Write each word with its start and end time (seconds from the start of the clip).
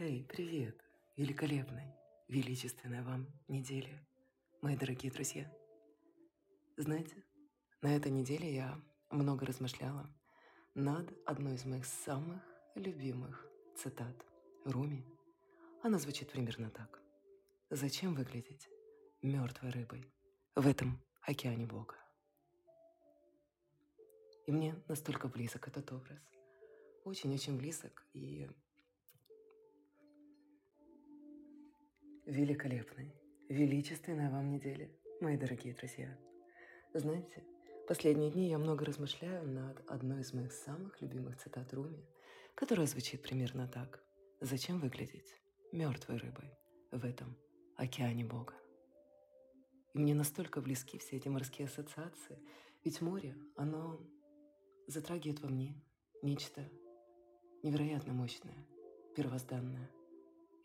Эй, 0.00 0.22
привет! 0.22 0.80
Великолепной, 1.16 1.92
величественной 2.28 3.02
вам 3.02 3.26
недели, 3.48 4.00
мои 4.62 4.76
дорогие 4.76 5.10
друзья. 5.10 5.52
Знаете, 6.76 7.24
на 7.82 7.96
этой 7.96 8.12
неделе 8.12 8.54
я 8.54 8.80
много 9.10 9.44
размышляла 9.44 10.08
над 10.76 11.12
одной 11.26 11.56
из 11.56 11.64
моих 11.64 11.84
самых 11.84 12.40
любимых 12.76 13.44
цитат 13.76 14.14
Руми. 14.64 15.04
Она 15.82 15.98
звучит 15.98 16.30
примерно 16.30 16.70
так. 16.70 17.02
«Зачем 17.68 18.14
выглядеть 18.14 18.68
мертвой 19.20 19.70
рыбой 19.72 20.14
в 20.54 20.68
этом 20.68 21.02
океане 21.22 21.66
Бога?» 21.66 21.96
И 24.46 24.52
мне 24.52 24.80
настолько 24.86 25.26
близок 25.26 25.66
этот 25.66 25.90
образ. 25.90 26.22
Очень-очень 27.02 27.58
близок. 27.58 28.06
И 28.12 28.48
великолепной, 32.28 33.14
величественной 33.48 34.28
вам 34.28 34.50
недели, 34.50 34.94
мои 35.22 35.38
дорогие 35.38 35.72
друзья. 35.72 36.14
Знаете, 36.92 37.42
последние 37.88 38.30
дни 38.30 38.50
я 38.50 38.58
много 38.58 38.84
размышляю 38.84 39.48
над 39.48 39.82
одной 39.90 40.20
из 40.20 40.34
моих 40.34 40.52
самых 40.52 41.00
любимых 41.00 41.38
цитат 41.38 41.72
Руми, 41.72 42.04
которая 42.54 42.86
звучит 42.86 43.22
примерно 43.22 43.66
так. 43.66 44.04
«Зачем 44.40 44.78
выглядеть 44.78 45.40
мертвой 45.72 46.18
рыбой 46.18 46.50
в 46.92 47.02
этом 47.02 47.34
океане 47.76 48.26
Бога?» 48.26 48.52
И 49.94 49.98
мне 49.98 50.14
настолько 50.14 50.60
близки 50.60 50.98
все 50.98 51.16
эти 51.16 51.28
морские 51.28 51.66
ассоциации, 51.66 52.38
ведь 52.84 53.00
море, 53.00 53.36
оно 53.56 53.98
затрагивает 54.86 55.40
во 55.40 55.48
мне 55.48 55.82
нечто 56.22 56.68
невероятно 57.62 58.12
мощное, 58.12 58.66
первозданное. 59.16 59.90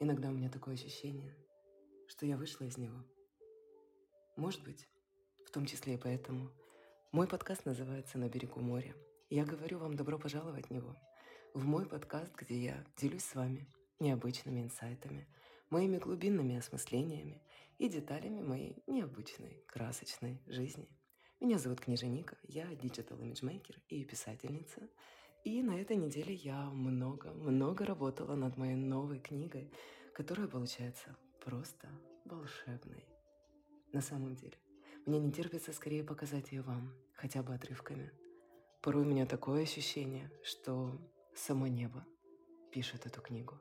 Иногда 0.02 0.28
у 0.28 0.34
меня 0.34 0.50
такое 0.50 0.76
ощущение, 0.76 1.34
что 2.14 2.28
я 2.28 2.38
вышла 2.38 2.66
из 2.66 2.78
него. 2.78 3.04
Может 4.36 4.64
быть, 4.64 4.88
в 5.48 5.50
том 5.50 5.66
числе 5.66 5.96
и 5.96 5.98
поэтому 5.98 6.52
мой 7.12 7.28
подкаст 7.28 7.66
называется 7.66 8.20
«На 8.20 8.30
берегу 8.30 8.60
моря». 8.60 8.96
Я 9.32 9.46
говорю 9.46 9.80
вам 9.80 9.96
добро 9.96 10.20
пожаловать 10.20 10.68
в 10.68 10.70
него, 10.70 10.96
в 11.56 11.66
мой 11.66 11.88
подкаст, 11.88 12.32
где 12.36 12.56
я 12.64 12.86
делюсь 12.98 13.26
с 13.26 13.34
вами 13.34 13.68
необычными 14.00 14.62
инсайтами, 14.62 15.28
моими 15.72 15.98
глубинными 15.98 16.56
осмыслениями 16.56 17.42
и 17.80 17.90
деталями 17.90 18.42
моей 18.42 18.84
необычной, 18.86 19.64
красочной 19.68 20.40
жизни– 20.46 20.88
меня 21.40 21.58
зовут 21.58 21.82
Книжа 21.82 22.06
Ника, 22.06 22.38
я 22.44 22.66
digital 22.74 23.20
имиджмейкер 23.20 23.82
и 23.90 24.06
писательница. 24.06 24.88
И 25.44 25.62
на 25.62 25.78
этой 25.78 25.98
неделе 25.98 26.34
я 26.36 26.70
много-много 26.70 27.86
работала 27.86 28.36
над 28.36 28.56
моей 28.56 28.76
новой 28.76 29.20
книгой, 29.20 29.70
которая 30.14 30.48
получается 30.48 31.18
просто 31.44 31.90
волшебной. 32.26 33.06
На 33.92 34.02
самом 34.02 34.36
деле, 34.36 34.58
мне 35.06 35.20
не 35.20 35.32
терпится 35.32 35.74
скорее 35.74 36.04
показать 36.04 36.52
ее 36.52 36.62
вам, 36.62 36.94
хотя 37.14 37.44
бы 37.44 37.54
отрывками. 37.54 38.12
Порой 38.82 39.04
у 39.04 39.06
меня 39.06 39.26
такое 39.26 39.64
ощущение, 39.64 40.32
что 40.44 40.98
само 41.36 41.68
небо 41.68 42.06
пишет 42.72 43.06
эту 43.06 43.22
книгу 43.22 43.60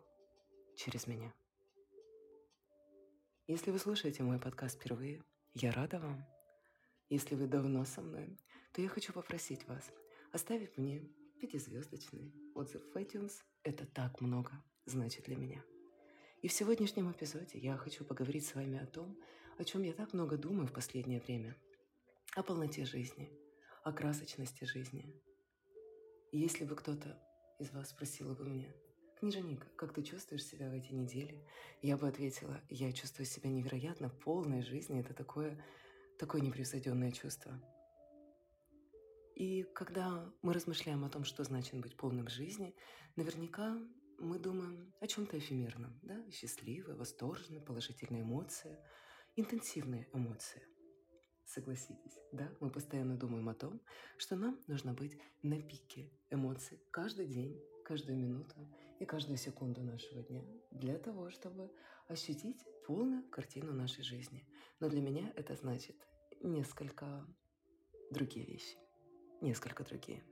через 0.76 1.06
меня. 1.06 1.32
Если 3.46 3.70
вы 3.70 3.78
слушаете 3.78 4.22
мой 4.22 4.38
подкаст 4.38 4.76
впервые, 4.76 5.22
я 5.54 5.72
рада 5.72 5.98
вам. 5.98 6.24
Если 7.08 7.34
вы 7.34 7.46
давно 7.46 7.84
со 7.84 8.00
мной, 8.00 8.38
то 8.72 8.80
я 8.80 8.88
хочу 8.88 9.12
попросить 9.12 9.66
вас 9.66 9.90
оставить 10.32 10.78
мне 10.78 11.00
пятизвездочный 11.40 12.32
отзыв 12.54 12.82
в 12.82 12.96
iTunes. 12.96 13.32
Это 13.64 13.84
так 13.86 14.20
много 14.20 14.52
значит 14.86 15.24
для 15.24 15.36
меня. 15.36 15.62
И 16.42 16.48
в 16.48 16.52
сегодняшнем 16.52 17.12
эпизоде 17.12 17.58
я 17.60 17.76
хочу 17.76 18.04
поговорить 18.04 18.44
с 18.44 18.56
вами 18.56 18.82
о 18.82 18.86
том, 18.86 19.16
о 19.58 19.64
чем 19.64 19.82
я 19.82 19.92
так 19.92 20.12
много 20.12 20.36
думаю 20.36 20.66
в 20.66 20.72
последнее 20.72 21.20
время. 21.20 21.56
О 22.34 22.42
полноте 22.42 22.84
жизни, 22.84 23.30
о 23.84 23.92
красочности 23.92 24.64
жизни. 24.64 25.14
И 26.32 26.38
если 26.38 26.64
бы 26.64 26.74
кто-то 26.74 27.16
из 27.60 27.70
вас 27.70 27.90
спросил 27.90 28.34
бы 28.34 28.44
меня, 28.44 28.74
Книжаника, 29.20 29.68
как 29.76 29.94
ты 29.94 30.02
чувствуешь 30.02 30.44
себя 30.44 30.68
в 30.68 30.72
эти 30.72 30.92
недели? 30.92 31.46
Я 31.80 31.96
бы 31.96 32.08
ответила, 32.08 32.60
я 32.68 32.90
чувствую 32.92 33.24
себя 33.24 33.48
невероятно 33.48 34.08
полной 34.08 34.62
жизни. 34.62 34.98
Это 34.98 35.14
такое 35.14 35.64
такое 36.18 36.40
непревзойденное 36.40 37.12
чувство. 37.12 37.52
И 39.36 39.62
когда 39.74 40.28
мы 40.42 40.52
размышляем 40.54 41.04
о 41.04 41.08
том, 41.08 41.22
что 41.22 41.44
значит 41.44 41.80
быть 41.80 41.96
полным 41.96 42.28
жизни, 42.28 42.74
наверняка 43.14 43.80
мы 44.22 44.38
думаем 44.38 44.94
о 45.00 45.06
чем-то 45.06 45.38
эфемерном, 45.38 45.98
да? 46.02 46.24
Счастливые, 46.30 46.96
восторженные, 46.96 47.60
положительные 47.60 48.22
эмоции, 48.22 48.78
интенсивные 49.34 50.08
эмоции. 50.12 50.62
Согласитесь, 51.44 52.18
да? 52.30 52.50
Мы 52.60 52.70
постоянно 52.70 53.16
думаем 53.16 53.48
о 53.48 53.54
том, 53.54 53.80
что 54.16 54.36
нам 54.36 54.60
нужно 54.68 54.94
быть 54.94 55.20
на 55.42 55.60
пике 55.60 56.10
эмоций 56.30 56.80
каждый 56.92 57.26
день, 57.26 57.60
каждую 57.84 58.16
минуту 58.16 58.56
и 59.00 59.04
каждую 59.04 59.38
секунду 59.38 59.82
нашего 59.82 60.22
дня 60.22 60.44
для 60.70 60.98
того, 60.98 61.30
чтобы 61.30 61.70
ощутить 62.06 62.64
полную 62.86 63.28
картину 63.28 63.72
нашей 63.72 64.04
жизни. 64.04 64.46
Но 64.78 64.88
для 64.88 65.00
меня 65.00 65.32
это 65.34 65.56
значит 65.56 65.96
несколько 66.40 67.26
другие 68.10 68.46
вещи. 68.46 68.78
Несколько 69.40 69.82
другие. 69.82 70.24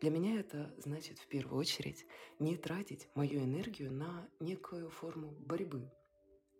Для 0.00 0.10
меня 0.10 0.38
это 0.38 0.72
значит 0.78 1.18
в 1.18 1.26
первую 1.26 1.58
очередь 1.58 2.06
не 2.38 2.56
тратить 2.56 3.08
мою 3.16 3.42
энергию 3.42 3.90
на 3.90 4.28
некую 4.38 4.90
форму 4.90 5.32
борьбы 5.40 5.90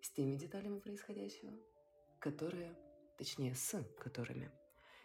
с 0.03 0.10
теми 0.10 0.37
деталями 0.37 0.81
происходящего, 0.81 1.53
которые, 2.19 2.77
точнее 3.16 3.54
с 3.54 3.81
которыми 4.00 4.50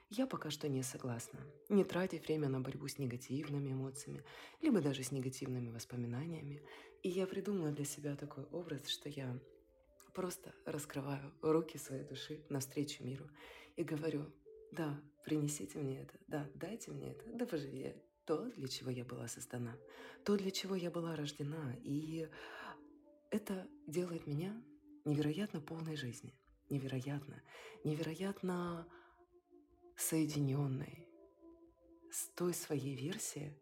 я 0.10 0.28
пока 0.28 0.50
что 0.50 0.68
не 0.68 0.84
согласна. 0.84 1.40
Не 1.70 1.84
тратить 1.84 2.28
время 2.28 2.50
на 2.50 2.60
борьбу 2.60 2.88
с 2.88 2.98
негативными 3.00 3.72
эмоциями, 3.72 4.24
либо 4.62 4.82
даже 4.82 5.04
с 5.04 5.12
негативными 5.12 5.70
воспоминаниями. 5.70 6.62
И 7.02 7.10
я 7.10 7.26
придумала 7.28 7.72
для 7.72 7.86
себя 7.86 8.16
такой 8.16 8.46
образ, 8.46 8.88
что 8.88 9.10
я 9.10 9.40
просто 10.14 10.54
раскрываю 10.66 11.34
руки 11.42 11.78
своей 11.78 12.04
души 12.04 12.46
навстречу 12.50 13.04
миру 13.04 13.30
и 13.76 13.84
говорю, 13.84 14.32
да, 14.72 15.02
принесите 15.26 15.80
мне 15.80 16.02
это, 16.02 16.20
да, 16.28 16.50
дайте 16.54 16.92
мне 16.92 17.12
это, 17.12 17.32
да 17.34 17.46
поживее. 17.46 18.02
То, 18.26 18.46
для 18.52 18.68
чего 18.68 18.90
я 18.90 19.04
была 19.04 19.28
создана, 19.28 19.76
то, 20.24 20.38
для 20.38 20.52
чего 20.52 20.76
я 20.76 20.90
была 20.90 21.16
рождена. 21.16 21.76
И 21.84 22.30
это 23.32 23.68
делает 23.88 24.28
меня 24.28 24.64
невероятно 25.06 25.60
полной 25.60 25.96
жизни. 25.96 26.34
Невероятно. 26.70 27.42
Невероятно 27.84 28.88
соединенной 29.98 31.08
с 32.12 32.30
той 32.30 32.54
своей 32.54 32.96
версией, 32.96 33.58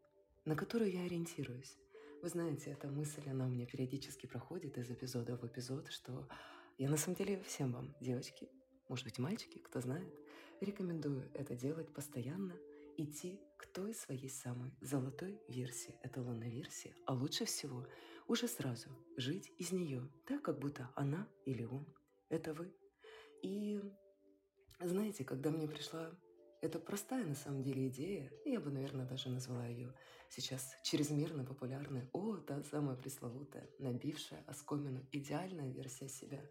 на 0.45 0.55
которую 0.55 0.91
я 0.91 1.03
ориентируюсь. 1.03 1.78
Вы 2.22 2.29
знаете, 2.29 2.72
эта 2.72 2.88
мысль, 2.88 3.28
она 3.29 3.45
у 3.45 3.49
меня 3.49 3.66
периодически 3.66 4.28
проходит 4.28 4.78
из 4.78 4.91
эпизода 4.91 5.38
в 5.38 5.45
эпизод, 5.45 5.88
что 5.91 6.28
я 6.78 6.89
на 6.89 6.97
самом 6.97 7.16
деле 7.16 7.41
всем 7.43 7.72
вам, 7.72 7.95
девочки, 7.99 8.49
может 8.88 9.05
быть, 9.05 9.17
мальчики, 9.17 9.57
кто 9.57 9.81
знает, 9.81 10.13
рекомендую 10.59 11.29
это 11.33 11.55
делать 11.55 11.91
постоянно, 11.93 12.55
идти 12.97 13.40
к 13.57 13.68
той 13.68 13.94
своей 13.94 14.29
самой 14.29 14.74
золотой 14.81 15.41
версии, 15.47 16.00
эталонной 16.03 16.50
версии, 16.50 16.96
а 17.06 17.13
лучше 17.13 17.46
всего 17.46 17.88
уже 18.28 18.47
сразу 18.47 18.90
жить 19.18 19.52
из 19.57 19.72
нее, 19.72 20.09
так 20.25 20.41
как 20.41 20.59
будто 20.59 20.90
она 20.96 21.28
или 21.46 21.63
он– 21.63 21.85
это 22.29 22.53
вы. 22.53 22.74
И 23.44 23.81
знаете, 24.79 25.24
когда 25.24 25.52
мне 25.52 25.68
пришла 25.68 26.12
эта 26.62 26.79
простая 26.79 27.25
на 27.25 27.35
самом 27.35 27.63
деле 27.63 27.88
идея, 27.88 28.31
я 28.46 28.59
бы, 28.59 28.72
наверное, 28.72 29.06
даже 29.06 29.29
назвала 29.29 29.66
ее 29.66 29.94
сейчас 30.29 30.75
чрезмерно 30.84 31.44
популярной. 31.44 32.08
О, 32.13 32.38
та 32.38 32.63
самая 32.63 32.96
пресловутая, 32.96 33.68
набившая 33.79 34.44
оскомину 34.47 35.05
идеальная 35.11 35.72
версия 35.72 36.08
себя. 36.08 36.41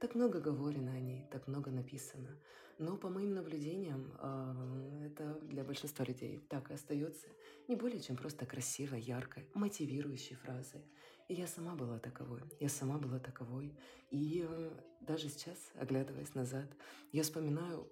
Так 0.00 0.14
много 0.14 0.40
говорено 0.40 0.92
о 0.92 1.00
ней, 1.00 1.26
так 1.30 1.46
много 1.46 1.70
написано. 1.70 2.36
Но 2.80 2.96
по 2.96 3.10
моим 3.10 3.34
наблюдениям, 3.34 4.10
а, 4.20 4.56
это 5.04 5.34
для 5.42 5.64
большинства 5.64 6.02
людей 6.02 6.40
так 6.48 6.70
и 6.70 6.74
остается 6.74 7.28
не 7.68 7.76
более 7.76 8.00
чем 8.00 8.16
просто 8.16 8.46
красивой, 8.46 9.02
яркой, 9.02 9.46
мотивирующей 9.52 10.34
фразой. 10.34 10.82
И 11.28 11.34
я 11.34 11.46
сама 11.46 11.74
была 11.74 11.98
таковой, 11.98 12.40
я 12.58 12.70
сама 12.70 12.96
была 12.96 13.18
таковой. 13.18 13.76
И 14.10 14.46
э, 14.48 14.70
даже 15.02 15.28
сейчас, 15.28 15.58
оглядываясь 15.74 16.34
назад, 16.34 16.74
я 17.12 17.22
вспоминаю 17.22 17.86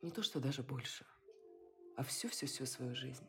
не 0.00 0.12
то, 0.12 0.22
что 0.22 0.38
даже 0.38 0.62
больше, 0.62 1.04
а 1.96 2.04
всю-всю-всю 2.04 2.66
свою 2.66 2.94
жизнь. 2.94 3.26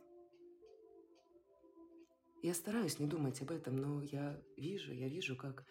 Я 2.44 2.54
стараюсь 2.54 3.00
не 3.00 3.08
думать 3.08 3.42
об 3.42 3.50
этом, 3.50 3.76
но 3.76 4.04
я 4.04 4.40
вижу, 4.56 4.94
я 4.94 5.10
вижу, 5.10 5.36
как 5.36 5.66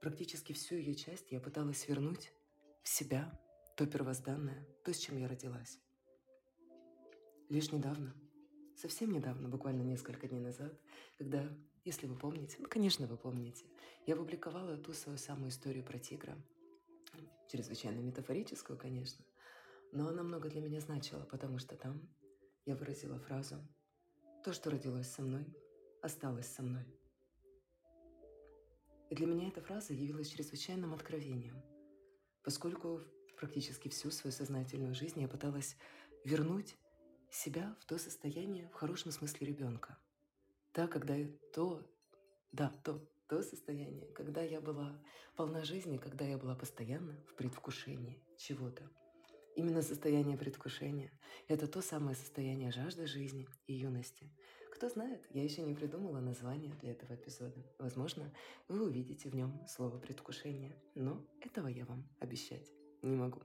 практически 0.00 0.52
всю 0.52 0.74
ее 0.74 0.96
часть 0.96 1.30
я 1.30 1.38
пыталась 1.38 1.86
вернуть 1.86 2.32
в 2.82 2.88
себя, 2.88 3.32
то 3.76 3.86
первозданное, 3.86 4.66
то, 4.84 4.92
с 4.92 4.98
чем 4.98 5.18
я 5.18 5.28
родилась. 5.28 5.78
Лишь 7.48 7.72
недавно, 7.72 8.14
совсем 8.76 9.12
недавно, 9.12 9.48
буквально 9.48 9.82
несколько 9.82 10.28
дней 10.28 10.40
назад, 10.40 10.78
когда 11.18 11.48
если 11.84 12.06
вы 12.06 12.16
помните, 12.16 12.56
ну, 12.60 12.68
конечно, 12.68 13.06
вы 13.06 13.16
помните, 13.16 13.64
я 14.06 14.14
публиковала 14.14 14.76
ту 14.76 14.92
свою 14.92 15.18
самую 15.18 15.50
историю 15.50 15.84
про 15.84 15.98
тигра, 15.98 16.36
чрезвычайно 17.48 18.00
метафорическую, 18.00 18.78
конечно, 18.78 19.24
но 19.90 20.08
она 20.08 20.22
много 20.22 20.48
для 20.48 20.60
меня 20.60 20.80
значила, 20.80 21.24
потому 21.24 21.58
что 21.58 21.76
там 21.76 22.08
я 22.66 22.76
выразила 22.76 23.18
фразу 23.18 23.56
«То, 24.44 24.52
что 24.52 24.70
родилось 24.70 25.10
со 25.10 25.22
мной, 25.22 25.44
осталось 26.02 26.46
со 26.46 26.62
мной». 26.62 26.86
И 29.10 29.14
для 29.14 29.26
меня 29.26 29.48
эта 29.48 29.60
фраза 29.60 29.92
явилась 29.92 30.28
чрезвычайным 30.28 30.94
откровением, 30.94 31.62
поскольку 32.44 33.02
практически 33.42 33.88
всю 33.88 34.12
свою 34.12 34.32
сознательную 34.32 34.94
жизнь 34.94 35.20
я 35.20 35.26
пыталась 35.26 35.76
вернуть 36.24 36.76
себя 37.28 37.74
в 37.80 37.84
то 37.86 37.98
состояние, 37.98 38.68
в 38.68 38.74
хорошем 38.74 39.10
смысле 39.10 39.48
ребенка. 39.48 39.98
Да, 40.74 40.86
когда 40.86 41.16
то, 41.52 41.84
да, 42.52 42.72
то, 42.84 43.04
то 43.28 43.42
состояние, 43.42 44.06
когда 44.12 44.42
я 44.42 44.60
была 44.60 44.96
полна 45.34 45.64
жизни, 45.64 45.96
когда 45.96 46.24
я 46.24 46.38
была 46.38 46.54
постоянно 46.54 47.16
в 47.26 47.34
предвкушении 47.34 48.22
чего-то. 48.38 48.88
Именно 49.56 49.82
состояние 49.82 50.38
предвкушения– 50.38 51.10
это 51.48 51.66
то 51.66 51.82
самое 51.82 52.14
состояние 52.14 52.70
жажды 52.70 53.08
жизни 53.08 53.48
и 53.66 53.72
юности. 53.72 54.30
Кто 54.70 54.88
знает, 54.88 55.26
я 55.30 55.42
еще 55.42 55.62
не 55.62 55.74
придумала 55.74 56.20
название 56.20 56.74
для 56.76 56.92
этого 56.92 57.16
эпизода. 57.16 57.60
Возможно, 57.80 58.32
вы 58.68 58.86
увидите 58.86 59.28
в 59.28 59.34
нем 59.34 59.66
слово 59.66 59.98
«предвкушение», 59.98 60.80
но 60.94 61.26
этого 61.40 61.66
я 61.66 61.84
вам 61.86 62.08
обещать 62.20 62.70
не 63.02 63.16
могу. 63.16 63.42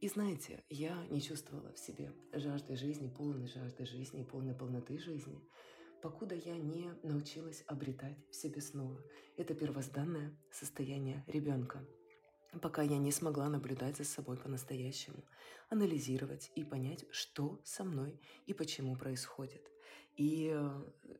И 0.00 0.08
знаете, 0.08 0.62
я 0.68 1.06
не 1.10 1.20
чувствовала 1.20 1.72
в 1.72 1.78
себе 1.78 2.12
жажды 2.32 2.76
жизни, 2.76 3.08
полной 3.08 3.48
жажды 3.48 3.84
жизни, 3.84 4.22
полной 4.22 4.54
полноты 4.54 4.98
жизни, 4.98 5.40
покуда 6.02 6.34
я 6.34 6.56
не 6.56 6.92
научилась 7.02 7.64
обретать 7.66 8.16
в 8.30 8.34
себе 8.34 8.60
снова 8.60 9.02
это 9.36 9.54
первозданное 9.54 10.36
состояние 10.50 11.24
ребенка, 11.26 11.84
пока 12.62 12.82
я 12.82 12.98
не 12.98 13.12
смогла 13.12 13.48
наблюдать 13.48 13.96
за 13.96 14.04
собой 14.04 14.36
по-настоящему, 14.36 15.24
анализировать 15.68 16.50
и 16.54 16.64
понять, 16.64 17.04
что 17.10 17.60
со 17.64 17.84
мной 17.84 18.20
и 18.46 18.54
почему 18.54 18.96
происходит. 18.96 19.68
И 20.16 20.48
э, 20.52 20.58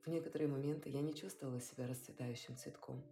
в 0.05 0.09
некоторые 0.09 0.49
моменты 0.49 0.91
я 0.91 1.01
не 1.01 1.15
чувствовала 1.15 1.61
себя 1.61 1.87
расцветающим 1.87 2.57
цветком. 2.57 3.05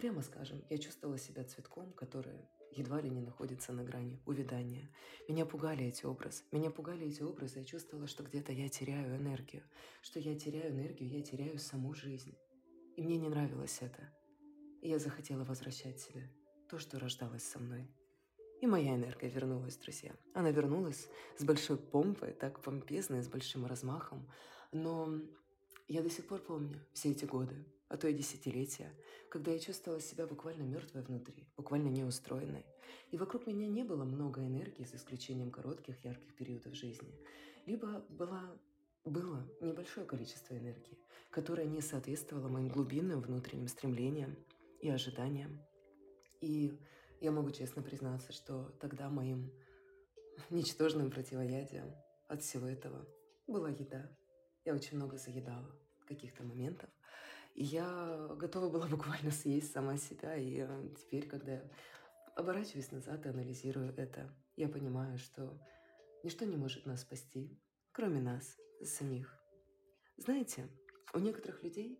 Прямо 0.00 0.22
скажем, 0.22 0.64
я 0.70 0.78
чувствовала 0.78 1.18
себя 1.18 1.44
цветком, 1.44 1.92
который 1.92 2.48
едва 2.72 3.02
ли 3.02 3.10
не 3.10 3.20
находится 3.20 3.70
на 3.74 3.84
грани 3.84 4.18
увядания. 4.24 4.88
Меня 5.28 5.44
пугали 5.44 5.84
эти 5.84 6.06
образы. 6.06 6.42
Меня 6.52 6.70
пугали 6.70 7.06
эти 7.06 7.20
образы. 7.20 7.58
Я 7.58 7.64
чувствовала, 7.66 8.06
что 8.06 8.22
где-то 8.22 8.50
я 8.50 8.70
теряю 8.70 9.14
энергию. 9.18 9.62
Что 10.00 10.18
я 10.18 10.38
теряю 10.38 10.70
энергию, 10.72 11.10
я 11.10 11.22
теряю 11.22 11.58
саму 11.58 11.92
жизнь. 11.92 12.34
И 12.96 13.02
мне 13.02 13.18
не 13.18 13.28
нравилось 13.28 13.76
это. 13.82 14.08
И 14.80 14.88
я 14.88 14.98
захотела 14.98 15.44
возвращать 15.44 16.00
себе 16.00 16.32
то, 16.70 16.78
что 16.78 16.98
рождалось 16.98 17.44
со 17.44 17.58
мной. 17.58 17.86
И 18.62 18.66
моя 18.66 18.94
энергия 18.94 19.28
вернулась, 19.28 19.76
друзья. 19.76 20.14
Она 20.32 20.50
вернулась 20.50 21.10
с 21.36 21.44
большой 21.44 21.76
помпой, 21.76 22.32
так 22.32 22.62
помпезно, 22.62 23.22
с 23.22 23.28
большим 23.28 23.66
размахом. 23.66 24.26
Но 24.72 25.20
я 25.88 26.02
до 26.02 26.08
сих 26.08 26.26
пор 26.26 26.40
помню 26.40 26.80
все 26.94 27.10
эти 27.10 27.26
годы, 27.26 27.66
а 27.90 27.96
то 27.96 28.06
и 28.08 28.14
десятилетия, 28.14 28.94
когда 29.28 29.50
я 29.50 29.58
чувствовала 29.58 30.00
себя 30.00 30.24
буквально 30.26 30.62
мертвой 30.62 31.02
внутри, 31.02 31.44
буквально 31.56 31.88
неустроенной. 31.88 32.64
И 33.10 33.18
вокруг 33.18 33.48
меня 33.48 33.66
не 33.66 33.82
было 33.82 34.04
много 34.04 34.40
энергии, 34.46 34.84
за 34.84 34.96
исключением 34.96 35.50
коротких 35.50 36.02
ярких 36.04 36.34
периодов 36.36 36.74
жизни. 36.74 37.12
Либо 37.66 38.04
была, 38.08 38.56
было 39.04 39.44
небольшое 39.60 40.06
количество 40.06 40.54
энергии, 40.54 40.98
которое 41.30 41.66
не 41.66 41.80
соответствовало 41.80 42.46
моим 42.46 42.68
глубинным 42.68 43.20
внутренним 43.20 43.66
стремлениям 43.66 44.36
и 44.80 44.88
ожиданиям. 44.88 45.60
И 46.40 46.78
я 47.20 47.32
могу 47.32 47.50
честно 47.50 47.82
признаться, 47.82 48.32
что 48.32 48.70
тогда 48.80 49.10
моим 49.10 49.52
ничтожным 50.48 51.10
противоядием 51.10 51.92
от 52.28 52.42
всего 52.42 52.68
этого 52.68 53.04
была 53.48 53.70
еда. 53.70 54.08
Я 54.64 54.74
очень 54.74 54.96
много 54.96 55.16
заедала 55.16 55.68
каких-то 56.06 56.44
моментов. 56.44 56.88
Я 57.54 58.28
готова 58.38 58.68
была 58.68 58.86
буквально 58.88 59.30
съесть 59.30 59.72
сама 59.72 59.96
себя. 59.96 60.36
И 60.36 60.58
э, 60.60 60.88
теперь, 60.98 61.26
когда 61.26 61.52
я 61.52 61.70
оборачиваюсь 62.36 62.92
назад 62.92 63.26
и 63.26 63.28
анализирую 63.28 63.94
это, 63.96 64.34
я 64.56 64.68
понимаю, 64.68 65.18
что 65.18 65.58
ничто 66.22 66.44
не 66.44 66.56
может 66.56 66.86
нас 66.86 67.02
спасти, 67.02 67.58
кроме 67.92 68.20
нас 68.20 68.56
самих. 68.82 69.36
Знаете, 70.16 70.68
у 71.14 71.18
некоторых 71.18 71.62
людей 71.62 71.98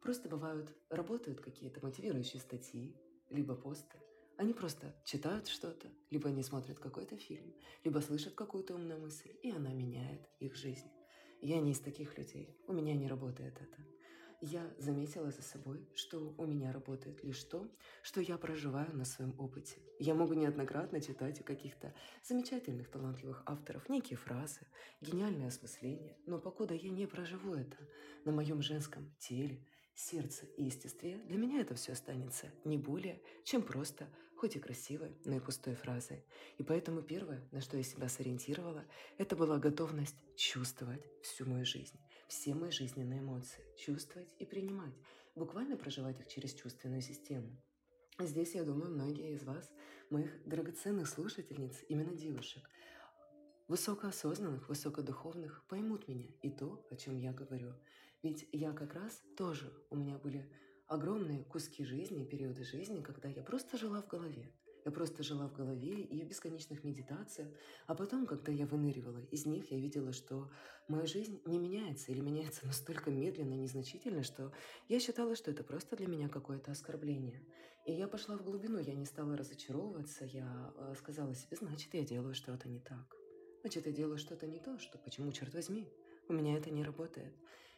просто 0.00 0.28
бывают, 0.28 0.74
работают 0.90 1.40
какие-то 1.40 1.80
мотивирующие 1.84 2.40
статьи, 2.40 2.96
либо 3.30 3.54
посты. 3.54 3.98
Они 4.36 4.52
просто 4.52 4.94
читают 5.04 5.46
что-то, 5.48 5.88
либо 6.10 6.28
они 6.28 6.42
смотрят 6.42 6.78
какой-то 6.78 7.16
фильм, 7.16 7.54
либо 7.84 8.00
слышат 8.00 8.34
какую-то 8.34 8.74
умную 8.74 9.00
мысль, 9.00 9.30
и 9.42 9.50
она 9.50 9.72
меняет 9.72 10.28
их 10.40 10.54
жизнь. 10.54 10.90
Я 11.40 11.60
не 11.60 11.72
из 11.72 11.80
таких 11.80 12.16
людей. 12.18 12.56
У 12.66 12.72
меня 12.72 12.94
не 12.94 13.08
работает 13.08 13.60
это 13.60 13.91
я 14.42 14.68
заметила 14.76 15.30
за 15.30 15.40
собой, 15.40 15.88
что 15.94 16.34
у 16.36 16.44
меня 16.44 16.72
работает 16.72 17.22
лишь 17.22 17.42
то, 17.44 17.64
что 18.02 18.20
я 18.20 18.36
проживаю 18.36 18.92
на 18.94 19.04
своем 19.04 19.38
опыте. 19.38 19.76
Я 20.00 20.14
могу 20.14 20.34
неоднократно 20.34 21.00
читать 21.00 21.40
у 21.40 21.44
каких-то 21.44 21.94
замечательных, 22.24 22.90
талантливых 22.90 23.44
авторов 23.46 23.88
некие 23.88 24.16
фразы, 24.16 24.66
гениальное 25.00 25.46
осмысление, 25.46 26.16
но 26.26 26.40
покуда 26.40 26.74
я 26.74 26.90
не 26.90 27.06
проживу 27.06 27.54
это 27.54 27.76
на 28.24 28.32
моем 28.32 28.62
женском 28.62 29.14
теле, 29.20 29.64
сердце 29.94 30.46
и 30.56 30.64
естестве, 30.64 31.18
для 31.28 31.38
меня 31.38 31.60
это 31.60 31.76
все 31.76 31.92
останется 31.92 32.48
не 32.64 32.78
более, 32.78 33.22
чем 33.44 33.62
просто, 33.62 34.08
хоть 34.34 34.56
и 34.56 34.58
красивой, 34.58 35.16
но 35.24 35.36
и 35.36 35.40
пустой 35.40 35.76
фразой. 35.76 36.24
И 36.58 36.64
поэтому 36.64 37.02
первое, 37.02 37.46
на 37.52 37.60
что 37.60 37.76
я 37.76 37.84
себя 37.84 38.08
сориентировала, 38.08 38.84
это 39.18 39.36
была 39.36 39.58
готовность 39.58 40.16
чувствовать 40.36 41.06
всю 41.22 41.46
мою 41.46 41.64
жизнь 41.64 42.00
все 42.32 42.54
мои 42.54 42.70
жизненные 42.70 43.20
эмоции, 43.20 43.62
чувствовать 43.76 44.34
и 44.38 44.46
принимать, 44.46 44.94
буквально 45.34 45.76
проживать 45.76 46.18
их 46.18 46.28
через 46.28 46.54
чувственную 46.54 47.02
систему. 47.02 47.62
Здесь, 48.18 48.54
я 48.54 48.64
думаю, 48.64 48.90
многие 48.90 49.34
из 49.34 49.44
вас, 49.44 49.70
моих 50.08 50.42
драгоценных 50.48 51.06
слушательниц, 51.08 51.84
именно 51.90 52.14
девушек, 52.14 52.62
высокоосознанных, 53.68 54.70
высокодуховных, 54.70 55.66
поймут 55.68 56.08
меня 56.08 56.26
и 56.40 56.50
то, 56.50 56.86
о 56.90 56.96
чем 56.96 57.18
я 57.18 57.34
говорю. 57.34 57.74
Ведь 58.22 58.48
я 58.50 58.72
как 58.72 58.94
раз 58.94 59.22
тоже, 59.36 59.70
у 59.90 59.96
меня 59.96 60.16
были 60.16 60.50
огромные 60.86 61.44
куски 61.44 61.84
жизни, 61.84 62.24
периоды 62.24 62.64
жизни, 62.64 63.02
когда 63.02 63.28
я 63.28 63.42
просто 63.42 63.76
жила 63.76 64.00
в 64.00 64.08
голове. 64.08 64.50
Я 64.84 64.90
просто 64.90 65.22
жила 65.22 65.46
в 65.48 65.52
голове 65.52 66.02
и 66.02 66.22
в 66.22 66.26
бесконечных 66.26 66.82
медитациях. 66.82 67.48
А 67.86 67.94
потом, 67.94 68.26
когда 68.26 68.50
я 68.50 68.66
выныривала 68.66 69.20
из 69.30 69.46
них, 69.46 69.70
я 69.70 69.78
видела, 69.78 70.12
что 70.12 70.50
моя 70.88 71.06
жизнь 71.06 71.40
не 71.46 71.58
меняется 71.58 72.10
или 72.10 72.20
меняется 72.20 72.66
настолько 72.66 73.10
медленно 73.10 73.54
и 73.54 73.58
незначительно, 73.58 74.22
что 74.22 74.52
я 74.88 74.98
считала, 74.98 75.36
что 75.36 75.50
это 75.50 75.62
просто 75.62 75.96
для 75.96 76.08
меня 76.08 76.28
какое-то 76.28 76.72
оскорбление. 76.72 77.46
И 77.86 77.92
я 77.92 78.06
пошла 78.08 78.36
в 78.36 78.44
глубину, 78.44 78.78
я 78.78 78.94
не 78.94 79.06
стала 79.06 79.36
разочаровываться, 79.36 80.24
я 80.24 80.72
э, 80.76 80.94
сказала 80.96 81.34
себе, 81.34 81.56
значит, 81.56 81.94
я 81.94 82.04
делаю 82.04 82.34
что-то 82.34 82.68
не 82.68 82.78
так. 82.78 83.16
Значит, 83.62 83.86
я 83.86 83.92
делаю 83.92 84.18
что-то 84.18 84.46
не 84.46 84.58
то, 84.58 84.78
что 84.78 84.98
почему, 84.98 85.32
черт 85.32 85.54
возьми, 85.54 85.88
у 86.28 86.32
меня 86.32 86.56
это 86.56 86.70
не 86.70 86.84
работает. 86.84 87.34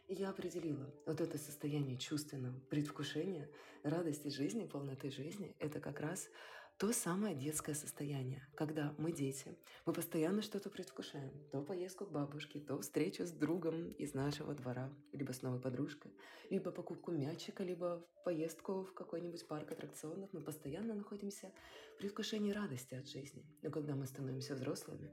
И 0.09 0.15
я 0.15 0.31
определила 0.31 0.95
вот 1.07 1.21
это 1.21 1.39
состояние 1.39 1.97
чувственного 1.97 2.59
предвкушения, 2.69 3.49
радости 3.83 4.29
жизни, 4.29 4.67
полноты 4.67 5.11
жизни. 5.11 5.57
Это 5.59 5.81
как 5.81 6.01
раз 6.01 6.29
то 6.79 6.93
самое 6.93 7.37
детское 7.37 7.75
состояние, 7.75 8.45
когда 8.57 8.95
мы 8.99 9.13
дети, 9.13 9.57
мы 9.87 9.93
постоянно 9.93 10.43
что-то 10.43 10.71
предвкушаем. 10.71 11.33
То 11.53 11.63
поездку 11.63 12.05
к 12.05 12.11
бабушке, 12.11 12.59
то 12.59 12.81
встречу 12.81 13.25
с 13.27 13.31
другом 13.31 13.93
из 13.93 14.13
нашего 14.13 14.55
двора, 14.55 14.93
либо 15.13 15.33
с 15.33 15.43
новой 15.43 15.61
подружкой, 15.61 16.13
либо 16.51 16.73
покупку 16.73 17.13
мячика, 17.13 17.63
либо 17.63 18.05
поездку 18.25 18.83
в 18.83 18.93
какой-нибудь 18.93 19.47
парк 19.47 19.71
аттракционов. 19.71 20.33
Мы 20.33 20.41
постоянно 20.41 20.95
находимся 20.95 21.53
в 21.95 21.99
предвкушении 21.99 22.51
радости 22.51 22.97
от 22.97 23.09
жизни. 23.09 23.47
Но 23.63 23.71
когда 23.71 23.95
мы 23.95 24.07
становимся 24.07 24.55
взрослыми, 24.55 25.13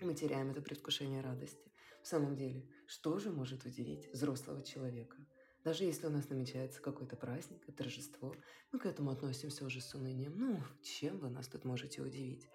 мы 0.00 0.14
теряем 0.14 0.50
это 0.50 0.62
предвкушение 0.62 1.20
радости. 1.20 1.70
В 2.02 2.06
самом 2.06 2.36
деле, 2.36 2.66
что 2.86 3.18
же 3.18 3.30
может 3.30 3.66
удивить 3.66 4.10
взрослого 4.12 4.62
человека– 4.62 5.18
даже 5.66 5.82
если 5.82 6.06
у 6.06 6.10
нас 6.10 6.28
намечается 6.28 6.80
какой-то 6.80 7.16
праздник, 7.16 7.66
торжество, 7.76 8.36
мы 8.70 8.78
к 8.78 8.86
этому 8.86 9.10
относимся 9.10 9.64
уже 9.64 9.80
с 9.80 9.92
унынием. 9.96 10.32
Ну, 10.36 10.60
чем 10.80 11.18
вы 11.18 11.28
нас 11.28 11.48
тут 11.48 11.64
можете 11.64 12.02
удивить? 12.02 12.46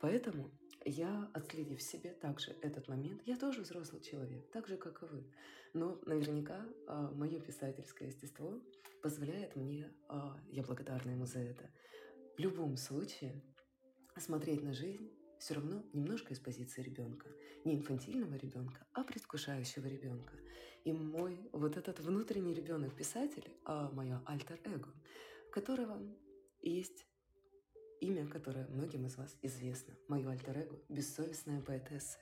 Поэтому 0.00 0.50
я, 0.84 1.30
отследив 1.32 1.78
в 1.78 1.82
себе 1.82 2.10
также 2.10 2.50
этот 2.62 2.88
момент, 2.88 3.22
я 3.24 3.36
тоже 3.36 3.60
взрослый 3.60 4.02
человек, 4.02 4.50
так 4.50 4.66
же, 4.66 4.76
как 4.76 5.00
и 5.04 5.06
вы. 5.06 5.32
Но 5.74 6.00
наверняка 6.06 6.66
а, 6.88 7.12
мое 7.12 7.38
писательское 7.38 8.08
естество 8.08 8.60
позволяет 9.00 9.54
мне, 9.54 9.94
а, 10.08 10.36
я 10.48 10.64
благодарна 10.64 11.10
ему 11.10 11.24
за 11.24 11.38
это, 11.38 11.70
в 12.36 12.40
любом 12.40 12.76
случае 12.76 13.44
смотреть 14.16 14.64
на 14.64 14.72
жизнь 14.72 15.08
все 15.38 15.54
равно 15.54 15.84
немножко 15.92 16.34
из 16.34 16.40
позиции 16.40 16.82
ребенка. 16.82 17.28
Не 17.64 17.76
инфантильного 17.76 18.34
ребенка, 18.34 18.84
а 18.92 19.04
предвкушающего 19.04 19.86
ребенка. 19.86 20.34
И 20.86 20.92
мой 20.92 21.36
вот 21.50 21.76
этот 21.76 21.98
внутренний 21.98 22.54
ребенок 22.54 22.94
писатель, 22.94 23.50
а 23.64 23.90
мое 23.90 24.22
альтер-эго, 24.24 24.94
которого 25.50 26.00
есть 26.62 27.04
имя, 28.00 28.28
которое 28.28 28.68
многим 28.68 29.04
из 29.04 29.16
вас 29.16 29.36
известно. 29.42 29.94
Мое 30.06 30.30
альтер-эго– 30.30 30.78
бессовестная 30.88 31.60
поэтесса. 31.60 32.18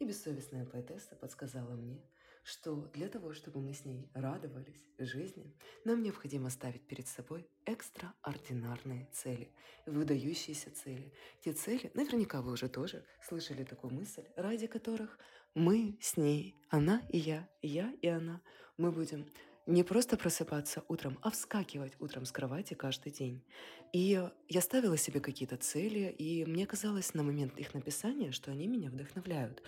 И 0.00 0.04
бессовестная 0.04 0.66
поэтесса 0.66 1.14
подсказала 1.14 1.76
мне, 1.76 2.02
что 2.48 2.74
для 2.94 3.08
того, 3.08 3.34
чтобы 3.34 3.60
мы 3.60 3.74
с 3.74 3.84
ней 3.84 4.08
радовались 4.14 4.80
жизни, 4.98 5.54
нам 5.84 6.02
необходимо 6.02 6.48
ставить 6.48 6.86
перед 6.86 7.06
собой 7.06 7.46
экстраординарные 7.66 9.06
цели, 9.12 9.52
выдающиеся 9.84 10.70
цели. 10.70 11.12
Те 11.44 11.52
цели, 11.52 11.90
наверняка 11.92 12.40
вы 12.40 12.52
уже 12.52 12.68
тоже 12.68 13.04
слышали 13.22 13.64
такую 13.64 13.92
мысль, 13.92 14.24
ради 14.34 14.66
которых 14.66 15.18
мы 15.54 15.98
с 16.00 16.16
ней, 16.16 16.56
она 16.70 17.02
и 17.10 17.18
я, 17.18 17.46
я 17.60 17.92
и 18.00 18.08
она, 18.08 18.40
мы 18.78 18.92
будем 18.92 19.26
не 19.66 19.82
просто 19.82 20.16
просыпаться 20.16 20.82
утром, 20.88 21.18
а 21.20 21.30
вскакивать 21.30 21.92
утром 22.00 22.24
с 22.24 22.32
кровати 22.32 22.72
каждый 22.72 23.12
день. 23.12 23.44
И 23.92 24.26
я 24.48 24.60
ставила 24.62 24.96
себе 24.96 25.20
какие-то 25.20 25.58
цели, 25.58 26.14
и 26.18 26.46
мне 26.46 26.66
казалось 26.66 27.12
на 27.12 27.22
момент 27.22 27.58
их 27.58 27.74
написания, 27.74 28.32
что 28.32 28.50
они 28.50 28.66
меня 28.66 28.88
вдохновляют. 28.88 29.62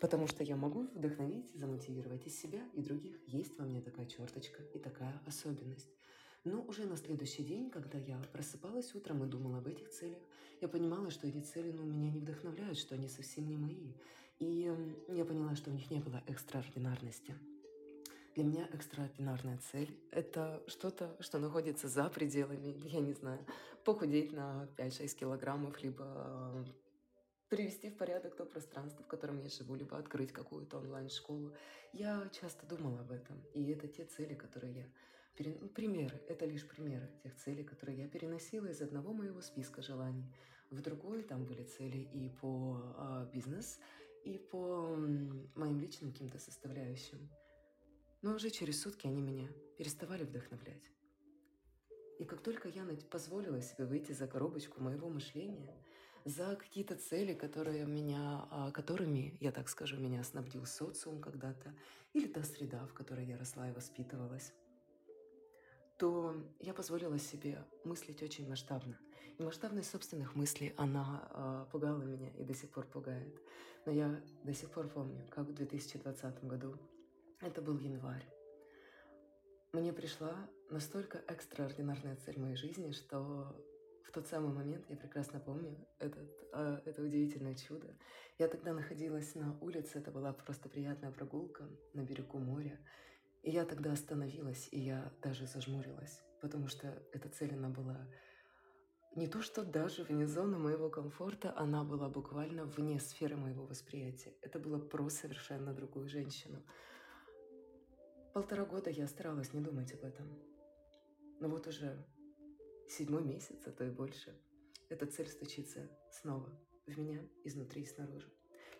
Потому 0.00 0.26
что 0.26 0.44
я 0.44 0.56
могу 0.56 0.82
вдохновить, 0.94 1.50
замотивировать 1.54 2.26
из 2.26 2.38
себя 2.38 2.60
и 2.74 2.82
других. 2.82 3.16
Есть 3.26 3.58
во 3.58 3.64
мне 3.64 3.80
такая 3.80 4.06
черточка 4.06 4.62
и 4.74 4.78
такая 4.78 5.20
особенность. 5.26 5.88
Но 6.44 6.62
уже 6.62 6.84
на 6.84 6.96
следующий 6.96 7.42
день, 7.42 7.70
когда 7.70 7.98
я 7.98 8.18
просыпалась 8.32 8.94
утром 8.94 9.24
и 9.24 9.26
думала 9.26 9.58
об 9.58 9.66
этих 9.66 9.88
целях, 9.90 10.22
я 10.60 10.68
понимала, 10.68 11.10
что 11.10 11.26
эти 11.26 11.40
цели 11.40 11.72
ну, 11.72 11.82
меня 11.82 12.10
не 12.10 12.20
вдохновляют, 12.20 12.78
что 12.78 12.94
они 12.94 13.08
совсем 13.08 13.48
не 13.48 13.56
мои. 13.56 13.94
И 14.38 14.72
я 15.08 15.24
поняла, 15.24 15.56
что 15.56 15.70
у 15.70 15.72
них 15.72 15.90
не 15.90 15.98
было 15.98 16.22
экстраординарности. 16.26 17.34
Для 18.36 18.44
меня 18.44 18.68
экстраординарная 18.70 19.58
цель— 19.72 19.98
это 20.10 20.62
что-то, 20.66 21.16
что 21.20 21.38
находится 21.38 21.88
за 21.88 22.08
пределами, 22.10 22.76
я 22.86 23.00
не 23.00 23.14
знаю, 23.14 23.44
похудеть 23.82 24.32
на 24.32 24.68
5-6 24.76 25.16
килограммов, 25.16 25.82
либо 25.82 26.66
привести 27.48 27.90
в 27.90 27.96
порядок 27.96 28.34
то 28.36 28.44
пространство, 28.44 29.04
в 29.04 29.06
котором 29.06 29.38
я 29.38 29.48
живу, 29.48 29.74
либо 29.74 29.98
открыть 29.98 30.32
какую-то 30.32 30.78
онлайн-школу. 30.78 31.52
Я 31.92 32.28
часто 32.32 32.66
думала 32.66 33.00
об 33.00 33.12
этом, 33.12 33.40
и 33.54 33.70
это 33.70 33.88
те 33.88 34.04
цели, 34.04 34.34
которые 34.34 34.74
я... 34.74 34.86
Пере... 35.36 35.56
Ну, 35.60 35.68
примеры, 35.68 36.20
это 36.28 36.46
лишь 36.46 36.66
примеры 36.66 37.10
тех 37.22 37.36
целей, 37.36 37.62
которые 37.62 37.98
я 37.98 38.08
переносила 38.08 38.66
из 38.66 38.80
одного 38.80 39.12
моего 39.12 39.40
списка 39.42 39.82
желаний 39.82 40.32
в 40.70 40.80
другой. 40.80 41.22
Там 41.22 41.44
были 41.44 41.62
цели 41.62 41.98
и 41.98 42.30
по 42.30 42.80
э, 42.96 43.28
бизнес, 43.32 43.78
и 44.24 44.38
по 44.38 44.94
м, 44.94 45.50
моим 45.54 45.78
личным 45.78 46.12
каким-то 46.12 46.38
составляющим. 46.38 47.28
Но 48.22 48.34
уже 48.34 48.50
через 48.50 48.80
сутки 48.80 49.06
они 49.06 49.20
меня 49.20 49.48
переставали 49.76 50.24
вдохновлять. 50.24 50.90
И 52.18 52.24
как 52.24 52.42
только 52.42 52.68
я 52.68 52.84
позволила 53.10 53.60
себе 53.60 53.84
выйти 53.84 54.12
за 54.12 54.26
коробочку 54.26 54.82
моего 54.82 55.08
мышления– 55.08 55.76
за 56.26 56.56
какие-то 56.56 56.96
цели, 56.96 57.34
которые 57.34 57.86
меня, 57.86 58.48
а, 58.50 58.72
которыми, 58.72 59.36
я 59.40 59.52
так 59.52 59.68
скажу, 59.68 59.96
меня 59.96 60.24
снабдил 60.24 60.66
социум 60.66 61.20
когда-то, 61.20 61.72
или 62.14 62.26
та 62.26 62.42
среда, 62.42 62.84
в 62.86 62.94
которой 62.94 63.24
я 63.24 63.38
росла 63.38 63.70
и 63.70 63.72
воспитывалась, 63.72 64.52
то 65.98 66.34
я 66.58 66.74
позволила 66.74 67.18
себе 67.18 67.64
мыслить 67.84 68.22
очень 68.22 68.48
масштабно. 68.48 68.98
И 69.38 69.42
масштабность 69.42 69.90
собственных 69.90 70.34
мыслей, 70.34 70.74
она 70.76 71.28
э, 71.30 71.70
пугала 71.70 72.02
меня 72.02 72.30
и 72.30 72.42
до 72.42 72.54
сих 72.54 72.70
пор 72.70 72.86
пугает. 72.86 73.40
Но 73.84 73.92
я 73.92 74.20
до 74.42 74.52
сих 74.52 74.70
пор 74.70 74.88
помню, 74.88 75.24
как 75.30 75.46
в 75.46 75.54
2020 75.54 76.44
году, 76.44 76.76
это 77.40 77.62
был 77.62 77.78
январь, 77.78 78.26
мне 79.72 79.92
пришла 79.92 80.34
настолько 80.70 81.22
экстраординарная 81.28 82.16
цель 82.16 82.40
моей 82.40 82.56
жизни, 82.56 82.92
что 82.92 83.54
в 84.06 84.12
тот 84.12 84.26
самый 84.28 84.54
момент, 84.54 84.86
я 84.88 84.96
прекрасно 84.96 85.40
помню 85.40 85.76
этот, 85.98 86.30
э, 86.52 86.80
это 86.84 87.02
удивительное 87.02 87.54
чудо. 87.54 87.94
Я 88.38 88.48
тогда 88.48 88.72
находилась 88.72 89.34
на 89.34 89.58
улице, 89.60 89.98
это 89.98 90.10
была 90.10 90.32
просто 90.32 90.68
приятная 90.68 91.10
прогулка 91.10 91.68
на 91.92 92.02
берегу 92.02 92.38
моря. 92.38 92.78
И 93.42 93.50
я 93.50 93.64
тогда 93.64 93.92
остановилась, 93.92 94.68
и 94.70 94.80
я 94.80 95.12
даже 95.22 95.46
зажмурилась, 95.46 96.22
потому 96.40 96.68
что 96.68 97.02
эта 97.12 97.28
цель, 97.28 97.54
она 97.54 97.68
была 97.68 98.06
не 99.16 99.26
то, 99.26 99.40
что 99.42 99.64
даже 99.64 100.04
вне 100.04 100.26
зоны 100.26 100.58
моего 100.58 100.90
комфорта, 100.90 101.52
она 101.56 101.84
была 101.84 102.08
буквально 102.08 102.64
вне 102.64 103.00
сферы 103.00 103.36
моего 103.36 103.64
восприятия. 103.64 104.34
Это 104.42 104.58
было 104.58 104.78
про 104.78 105.08
совершенно 105.08 105.72
другую 105.72 106.08
женщину. 106.08 106.62
Полтора 108.34 108.66
года 108.66 108.90
я 108.90 109.06
старалась 109.06 109.52
не 109.54 109.60
думать 109.60 109.92
об 109.94 110.04
этом. 110.04 110.28
Но 111.40 111.48
вот 111.48 111.66
уже 111.66 112.04
седьмой 112.88 113.22
месяц, 113.22 113.66
а 113.66 113.70
то 113.70 113.84
и 113.84 113.90
больше, 113.90 114.34
эта 114.88 115.06
цель 115.06 115.28
стучится 115.28 115.90
снова 116.10 116.50
в 116.86 116.98
меня 116.98 117.20
изнутри 117.44 117.82
и 117.82 117.86
снаружи. 117.86 118.32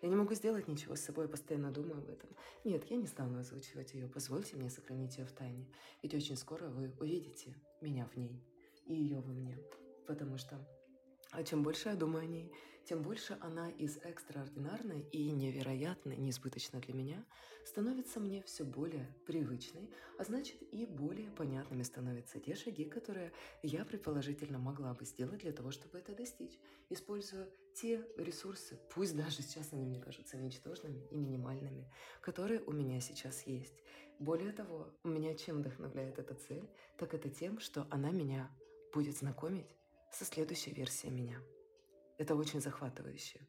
Я 0.03 0.09
не 0.09 0.17
могу 0.17 0.35
сделать 0.35 0.69
ничего 0.69 0.95
с 0.95 1.01
собой, 1.01 1.25
я 1.25 1.31
постоянно 1.31 1.73
думаю 1.73 1.99
об 1.99 2.11
этом. 2.11 2.31
Нет, 2.65 2.85
я 2.91 2.97
не 2.97 3.07
стану 3.07 3.39
озвучивать 3.39 3.95
ее, 3.95 4.09
позвольте 4.09 4.57
мне 4.57 4.71
сохранить 4.71 5.17
ее 5.17 5.25
в 5.25 5.33
тайне. 5.33 5.73
Ведь 6.03 6.15
очень 6.15 6.37
скоро 6.37 6.69
вы 6.69 6.95
увидите 7.01 7.57
меня 7.81 8.07
в 8.07 8.17
ней 8.17 8.45
и 8.85 8.95
ее 8.95 9.21
во 9.21 9.33
мне. 9.33 9.59
Потому 10.07 10.37
что 10.37 10.65
а 11.33 11.43
чем 11.43 11.63
больше 11.63 11.89
я 11.89 11.97
думаю 11.97 12.25
о 12.25 12.27
ней, 12.27 12.53
тем 12.89 13.03
больше 13.03 13.37
она 13.41 13.69
из 13.71 13.99
экстраординарной 13.99 15.03
и 15.11 15.31
невероятной, 15.33 16.17
неизбыточной 16.17 16.81
для 16.81 16.95
меня, 16.95 17.25
становится 17.65 18.21
мне 18.21 18.43
все 18.43 18.65
более 18.65 19.13
привычной, 19.27 19.91
а 20.19 20.25
значит 20.25 20.63
и 20.73 20.87
более 20.87 21.31
понятными 21.33 21.83
становятся 21.83 22.39
те 22.39 22.55
шаги, 22.55 22.85
которые 22.85 23.33
я 23.63 23.85
предположительно 23.85 24.59
могла 24.59 24.95
бы 24.95 25.05
сделать 25.05 25.41
для 25.41 25.53
того, 25.53 25.73
чтобы 25.73 25.99
это 25.99 26.15
достичь, 26.15 26.59
используя 26.89 27.49
те 27.75 28.07
ресурсы, 28.17 28.79
пусть 28.95 29.17
даже 29.17 29.43
сейчас 29.43 29.73
они 29.73 29.85
мне 29.85 30.01
кажутся 30.01 30.37
ничтожными 30.37 31.07
и 31.11 31.17
минимальными, 31.17 31.91
которые 32.21 32.61
у 32.63 32.73
меня 32.73 33.01
сейчас 33.01 33.43
есть. 33.47 33.83
Более 34.21 34.53
того, 34.53 34.89
меня 35.03 35.35
чем 35.35 35.59
вдохновляет 35.59 36.19
эта 36.19 36.35
цель, 36.35 36.71
так 36.97 37.15
это 37.15 37.29
тем, 37.29 37.59
что 37.59 37.87
она 37.91 38.13
меня 38.13 38.49
будет 38.95 39.17
знакомить 39.19 39.77
со 40.13 40.25
следующей 40.25 40.71
версией 40.73 41.13
меня. 41.13 41.39
Это 42.19 42.35
очень 42.35 42.61
захватывающе. 42.61 43.41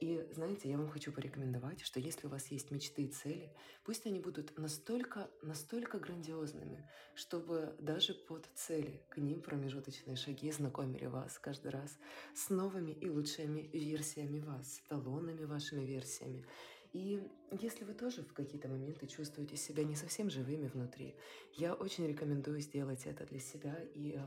И 0.00 0.26
знаете, 0.32 0.68
я 0.68 0.78
вам 0.78 0.88
хочу 0.88 1.12
порекомендовать, 1.12 1.80
что 1.80 2.00
если 2.00 2.26
у 2.26 2.30
вас 2.30 2.48
есть 2.48 2.72
мечты 2.72 3.02
и 3.02 3.08
цели, 3.08 3.52
пусть 3.84 4.04
они 4.04 4.18
будут 4.18 4.58
настолько, 4.58 5.30
настолько 5.42 6.00
грандиозными, 6.00 6.88
чтобы 7.14 7.76
даже 7.78 8.14
под 8.14 8.48
цели 8.54 9.00
к 9.10 9.18
ним 9.18 9.40
промежуточные 9.40 10.16
шаги 10.16 10.50
знакомили 10.50 11.06
вас 11.06 11.38
каждый 11.38 11.70
раз 11.70 11.98
с 12.34 12.50
новыми 12.50 12.90
и 12.90 13.08
лучшими 13.08 13.70
версиями 13.72 14.40
вас, 14.40 14.74
с 14.74 14.88
талонными 14.88 15.44
вашими 15.44 15.84
версиями. 15.84 16.44
И 16.92 17.22
если 17.52 17.84
вы 17.84 17.94
тоже 17.94 18.22
в 18.22 18.34
какие-то 18.34 18.68
моменты 18.68 19.06
чувствуете 19.06 19.56
себя 19.56 19.84
не 19.84 19.94
совсем 19.94 20.30
живыми 20.30 20.66
внутри, 20.66 21.14
я 21.54 21.74
очень 21.74 22.06
рекомендую 22.06 22.60
сделать 22.60 23.06
это 23.06 23.24
для 23.24 23.38
себя 23.38 23.78
и 23.94 24.16
э, 24.16 24.20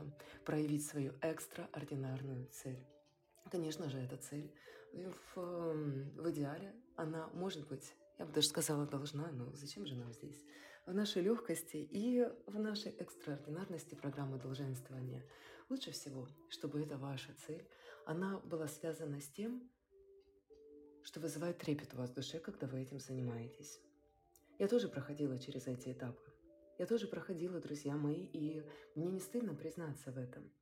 проявить 0.44 0.86
свою 0.86 1.12
экстраординарную 1.20 2.48
цель. 2.50 2.84
Конечно 3.50 3.88
же, 3.88 3.98
эта 3.98 4.16
цель 4.16 4.52
в, 4.92 5.38
эм, 5.38 6.10
в 6.16 6.30
идеале, 6.30 6.74
она 6.96 7.28
может 7.28 7.66
быть, 7.68 7.94
я 8.18 8.26
бы 8.26 8.32
даже 8.32 8.48
сказала, 8.48 8.86
должна, 8.86 9.30
но 9.32 9.52
зачем 9.54 9.86
же 9.86 9.94
нам 9.94 10.12
здесь? 10.12 10.42
В 10.86 10.94
нашей 10.94 11.22
легкости 11.22 11.76
и 11.76 12.24
в 12.46 12.58
нашей 12.58 12.92
экстраординарности 12.92 13.94
программы 13.94 14.38
долженствования. 14.38 15.24
Лучше 15.68 15.90
всего, 15.90 16.28
чтобы 16.48 16.82
эта 16.82 16.96
ваша 16.96 17.32
цель, 17.46 17.68
она 18.04 18.38
была 18.40 18.68
связана 18.68 19.20
с 19.20 19.28
тем, 19.28 19.68
что 21.02 21.20
вызывает 21.20 21.58
трепет 21.58 21.94
у 21.94 21.98
вас 21.98 22.10
в 22.10 22.14
душе, 22.14 22.38
когда 22.38 22.66
вы 22.66 22.82
этим 22.82 23.00
занимаетесь. 23.00 23.80
Я 24.58 24.68
тоже 24.68 24.88
проходила 24.88 25.38
через 25.38 25.66
эти 25.66 25.92
этапы. 25.92 26.22
Я 26.78 26.86
тоже 26.86 27.08
проходила, 27.08 27.60
друзья 27.60 27.96
мои, 27.96 28.24
и 28.24 28.62
мне 28.94 29.06
не 29.06 29.20
стыдно 29.20 29.54
признаться 29.54 30.12
в 30.12 30.18
этом, 30.18 30.52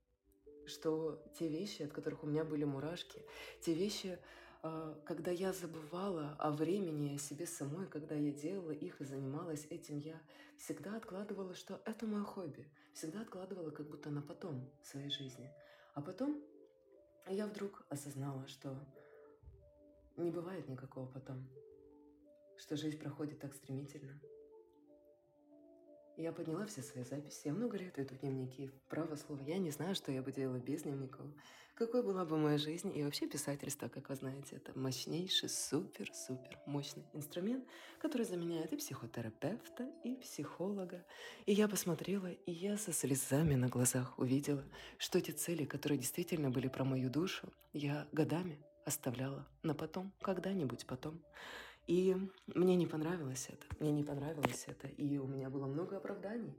что 0.67 1.23
те 1.39 1.49
вещи, 1.49 1.83
от 1.83 1.93
которых 1.93 2.23
у 2.25 2.27
меня 2.27 2.45
были 2.45 2.65
мурашки, 2.65 3.23
те 3.61 3.75
вещи, 3.75 4.19
а, 4.63 4.99
когда 5.05 5.31
я 5.31 5.53
забывала 5.53 6.37
о 6.39 6.51
времени, 6.51 7.15
о 7.15 7.19
себе 7.19 7.47
самой, 7.47 7.87
когда 7.87 8.15
я 8.15 8.33
делала 8.33 8.71
их 8.71 9.01
и 9.01 9.05
занималась 9.05 9.67
этим, 9.69 9.99
я 9.99 10.21
всегда 10.57 10.97
откладывала, 10.97 11.55
что 11.55 11.83
это 11.85 12.07
мое 12.07 12.25
хобби. 12.25 12.67
Всегда 12.95 13.21
откладывала 13.21 13.71
как 13.71 13.89
будто 13.89 14.09
на 14.09 14.23
потом 14.23 14.71
в 14.81 14.87
своей 14.87 15.11
жизни. 15.11 15.51
А 15.95 16.01
потом 16.01 16.43
я 17.29 17.47
вдруг 17.47 17.85
осознала, 17.91 18.47
что 18.49 18.75
не 20.17 20.31
бывает 20.31 20.69
никакого 20.69 21.07
потом, 21.07 21.47
что 22.57 22.77
жизнь 22.77 22.99
проходит 22.99 23.41
так 23.41 23.53
стремительно. 23.53 24.19
Я 26.17 26.31
подняла 26.31 26.65
все 26.67 26.81
свои 26.81 27.03
записи. 27.03 27.41
Я 27.45 27.53
много 27.53 27.77
лет 27.77 27.99
веду 27.99 28.15
дневники. 28.15 28.71
Право 28.89 29.17
слово, 29.17 29.41
я 29.43 29.59
не 29.59 29.71
знаю, 29.71 29.97
что 29.97 30.13
я 30.13 30.23
бы 30.23 30.31
делала 30.31 30.59
без 30.59 30.83
дневников. 30.83 31.27
Какой 31.75 32.05
была 32.05 32.25
бы 32.25 32.39
моя 32.39 32.57
жизнь. 32.57 32.97
И 32.97 33.03
вообще 33.03 33.27
писательство, 33.27 33.89
как 33.89 34.09
вы 34.09 34.15
знаете, 34.15 34.55
это 34.55 34.79
мощнейший, 34.79 35.49
супер-супер 35.49 36.57
мощный 36.67 37.03
инструмент, 37.15 37.65
который 37.99 38.25
заменяет 38.25 38.73
и 38.73 38.77
психотерапевта, 38.77 39.91
и 40.05 40.15
психолога. 40.15 41.05
И 41.47 41.53
я 41.53 41.67
посмотрела, 41.67 42.31
и 42.31 42.53
я 42.53 42.79
со 42.79 42.93
слезами 42.93 43.57
на 43.57 43.67
глазах 43.67 44.17
увидела, 44.17 44.65
что 44.99 45.19
эти 45.19 45.33
цели, 45.33 45.65
которые 45.65 45.99
действительно 45.99 46.49
были 46.49 46.69
про 46.69 46.85
мою 46.85 47.11
душу, 47.11 47.53
я 47.73 48.07
годами 48.13 48.57
оставляла 48.85 49.45
на 49.65 49.75
потом, 49.75 50.13
когда-нибудь 50.21 50.87
потом. 50.87 51.21
И 51.87 52.17
мне 52.47 52.77
не 52.77 52.87
понравилось 52.87 53.49
это, 53.51 53.67
мне 53.79 53.93
не 53.93 54.03
понравилось 54.03 54.65
это, 54.67 54.89
и 54.89 55.19
у 55.19 55.27
меня 55.27 55.51
было 55.51 55.67
много 55.67 55.99
оправданий, 55.99 56.57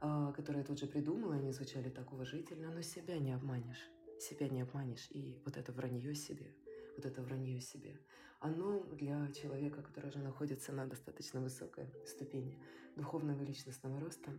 а, 0.00 0.32
которые 0.32 0.60
я 0.60 0.66
тут 0.66 0.78
же 0.78 0.86
придумала, 0.86 1.34
они 1.34 1.50
звучали 1.52 1.88
так 1.88 2.12
уважительно, 2.12 2.70
но 2.70 2.82
себя 2.82 3.18
не 3.18 3.32
обманешь, 3.32 3.88
себя 4.20 4.48
не 4.48 4.60
обманешь, 4.60 5.08
и 5.10 5.40
вот 5.46 5.56
это 5.56 5.72
вранье 5.72 6.14
себе, 6.14 6.52
вот 6.94 7.06
это 7.06 7.22
вранье 7.22 7.58
себе, 7.60 7.98
оно 8.38 8.84
для 8.84 9.32
человека, 9.32 9.80
который 9.80 10.10
уже 10.10 10.18
находится 10.18 10.72
на 10.72 10.86
достаточно 10.86 11.40
высокой 11.40 11.86
ступени 12.06 12.58
духовного 12.96 13.42
и 13.42 13.46
личностного 13.46 13.98
роста, 13.98 14.30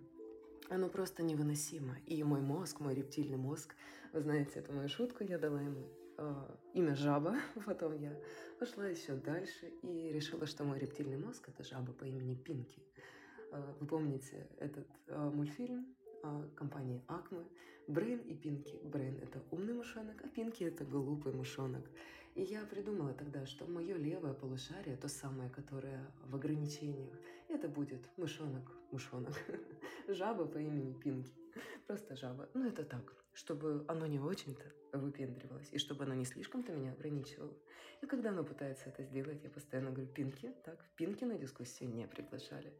оно 0.69 0.89
просто 0.89 1.23
невыносимо. 1.23 1.97
И 2.05 2.21
мой 2.23 2.41
мозг, 2.41 2.79
мой 2.79 2.93
рептильный 2.93 3.37
мозг, 3.37 3.75
вы 4.13 4.21
знаете 4.21 4.59
эту 4.59 4.73
мою 4.73 4.89
шутку, 4.89 5.23
я 5.23 5.37
дала 5.37 5.61
ему 5.61 5.87
э, 6.17 6.55
имя 6.73 6.95
жаба. 6.95 7.35
Потом 7.65 7.93
я 7.99 8.15
пошла 8.59 8.87
еще 8.87 9.13
дальше 9.13 9.67
и 9.83 10.11
решила, 10.11 10.45
что 10.45 10.63
мой 10.63 10.79
рептильный 10.79 11.17
мозг 11.17 11.49
это 11.49 11.63
жаба 11.63 11.93
по 11.93 12.05
имени 12.05 12.35
Пинки. 12.35 12.81
Э, 13.51 13.73
вы 13.79 13.87
помните 13.87 14.47
этот 14.59 14.87
э, 15.07 15.29
мультфильм 15.29 15.85
компании 16.55 17.01
Акмы 17.07 17.45
Брейн 17.87 18.19
и 18.19 18.33
Пинки. 18.35 18.79
Брейн 18.83 19.17
это 19.21 19.41
умный 19.51 19.73
мышонок, 19.73 20.21
а 20.23 20.27
Пинки 20.27 20.63
это 20.63 20.83
глупый 20.83 21.31
мышонок. 21.31 21.85
И 22.35 22.43
я 22.43 22.65
придумала 22.65 23.13
тогда, 23.13 23.45
что 23.45 23.65
мое 23.65 23.95
левое 23.95 24.33
полушарие, 24.33 24.97
то 24.97 25.07
самое, 25.07 25.49
которое 25.49 26.05
в 26.25 26.35
ограничениях, 26.35 27.17
это 27.47 27.67
будет 27.67 28.01
мышонок, 28.17 28.71
мышонок, 28.91 29.33
жаба 30.07 30.45
по 30.45 30.57
имени 30.57 30.93
Пинки. 30.93 31.33
Просто 31.87 32.15
жаба. 32.15 32.47
Ну, 32.53 32.67
это 32.67 32.83
так, 32.83 33.13
чтобы 33.37 33.85
оно 33.87 34.07
не 34.07 34.19
очень-то 34.19 34.65
выпендривалось, 34.97 35.69
и 35.71 35.77
чтобы 35.77 36.05
оно 36.05 36.15
не 36.15 36.25
слишком-то 36.25 36.71
меня 36.71 36.91
ограничивало. 36.91 37.53
И 38.01 38.07
когда 38.07 38.29
оно 38.29 38.43
пытается 38.43 38.89
это 38.89 39.03
сделать, 39.03 39.43
я 39.43 39.51
постоянно 39.51 39.91
говорю, 39.91 40.11
Пинки, 40.11 40.51
так, 40.63 40.83
Пинки 40.95 41.23
на 41.23 41.37
дискуссию 41.37 41.91
не 41.91 42.07
приглашали. 42.07 42.73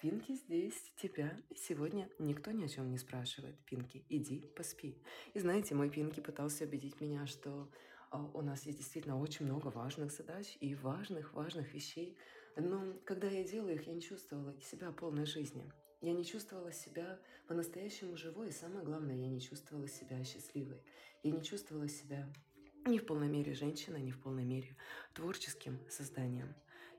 Пинки 0.00 0.34
здесь 0.34 0.92
тебя 0.96 1.36
сегодня 1.56 2.08
никто 2.20 2.52
ни 2.52 2.64
о 2.64 2.68
чем 2.68 2.92
не 2.92 2.98
спрашивает. 2.98 3.56
Пинки, 3.64 4.04
иди 4.08 4.46
поспи. 4.56 4.96
И 5.32 5.40
знаете, 5.40 5.74
мой 5.74 5.90
Пинки 5.90 6.20
пытался 6.20 6.64
убедить 6.64 7.00
меня, 7.00 7.26
что 7.26 7.68
а, 8.10 8.22
у 8.34 8.42
нас 8.42 8.66
есть 8.66 8.78
действительно 8.78 9.20
очень 9.20 9.46
много 9.46 9.66
важных 9.66 10.12
задач 10.12 10.56
и 10.60 10.76
важных, 10.76 11.34
важных 11.34 11.74
вещей. 11.74 12.16
Но 12.56 12.94
когда 13.04 13.26
я 13.26 13.42
делаю 13.42 13.74
их, 13.74 13.88
я 13.88 13.92
не 13.92 14.00
чувствовала 14.00 14.54
себя 14.60 14.92
полной 14.92 15.26
жизни. 15.26 15.72
Я 16.04 16.12
не 16.12 16.22
чувствовала 16.22 16.70
себя 16.70 17.18
по-настоящему 17.48 18.14
живой, 18.18 18.50
и 18.50 18.52
самое 18.52 18.84
главное, 18.84 19.16
я 19.16 19.26
не 19.26 19.40
чувствовала 19.40 19.88
себя 19.88 20.22
счастливой. 20.22 20.82
Я 21.22 21.30
не 21.30 21.42
чувствовала 21.42 21.88
себя 21.88 22.30
не 22.84 22.98
в 22.98 23.06
полной 23.06 23.28
мере 23.28 23.54
женщиной, 23.54 24.02
не 24.02 24.12
в 24.12 24.20
полной 24.20 24.44
мере 24.44 24.76
творческим 25.14 25.80
созданием. 25.88 26.54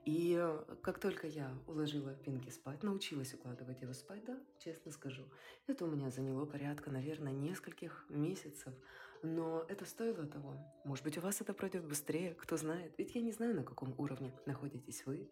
И 0.06 0.36
э, 0.36 0.76
как 0.82 0.98
только 0.98 1.28
я 1.28 1.56
уложила 1.68 2.16
Пинки 2.16 2.50
спать, 2.50 2.82
научилась 2.82 3.32
укладывать 3.36 3.80
его 3.84 3.94
спать, 3.94 4.26
да, 4.26 4.40
честно 4.58 4.92
скажу, 4.92 5.30
это 5.68 5.86
у 5.86 5.88
меня 5.88 6.10
заняло 6.10 6.48
порядка, 6.48 6.90
наверное, 6.90 7.32
нескольких 7.32 8.08
месяцев, 8.10 8.74
но 9.22 9.68
это 9.70 9.86
стоило 9.86 10.26
того. 10.26 10.58
Может 10.84 11.04
быть, 11.04 11.20
у 11.20 11.22
вас 11.22 11.42
это 11.42 11.54
пройдет 11.54 11.86
быстрее, 11.86 12.34
кто 12.34 12.58
знает. 12.58 12.96
Ведь 12.98 13.14
я 13.14 13.22
не 13.22 13.32
знаю, 13.32 13.54
на 13.54 13.64
каком 13.64 13.94
уровне 14.00 14.34
находитесь 14.48 15.06
вы, 15.06 15.30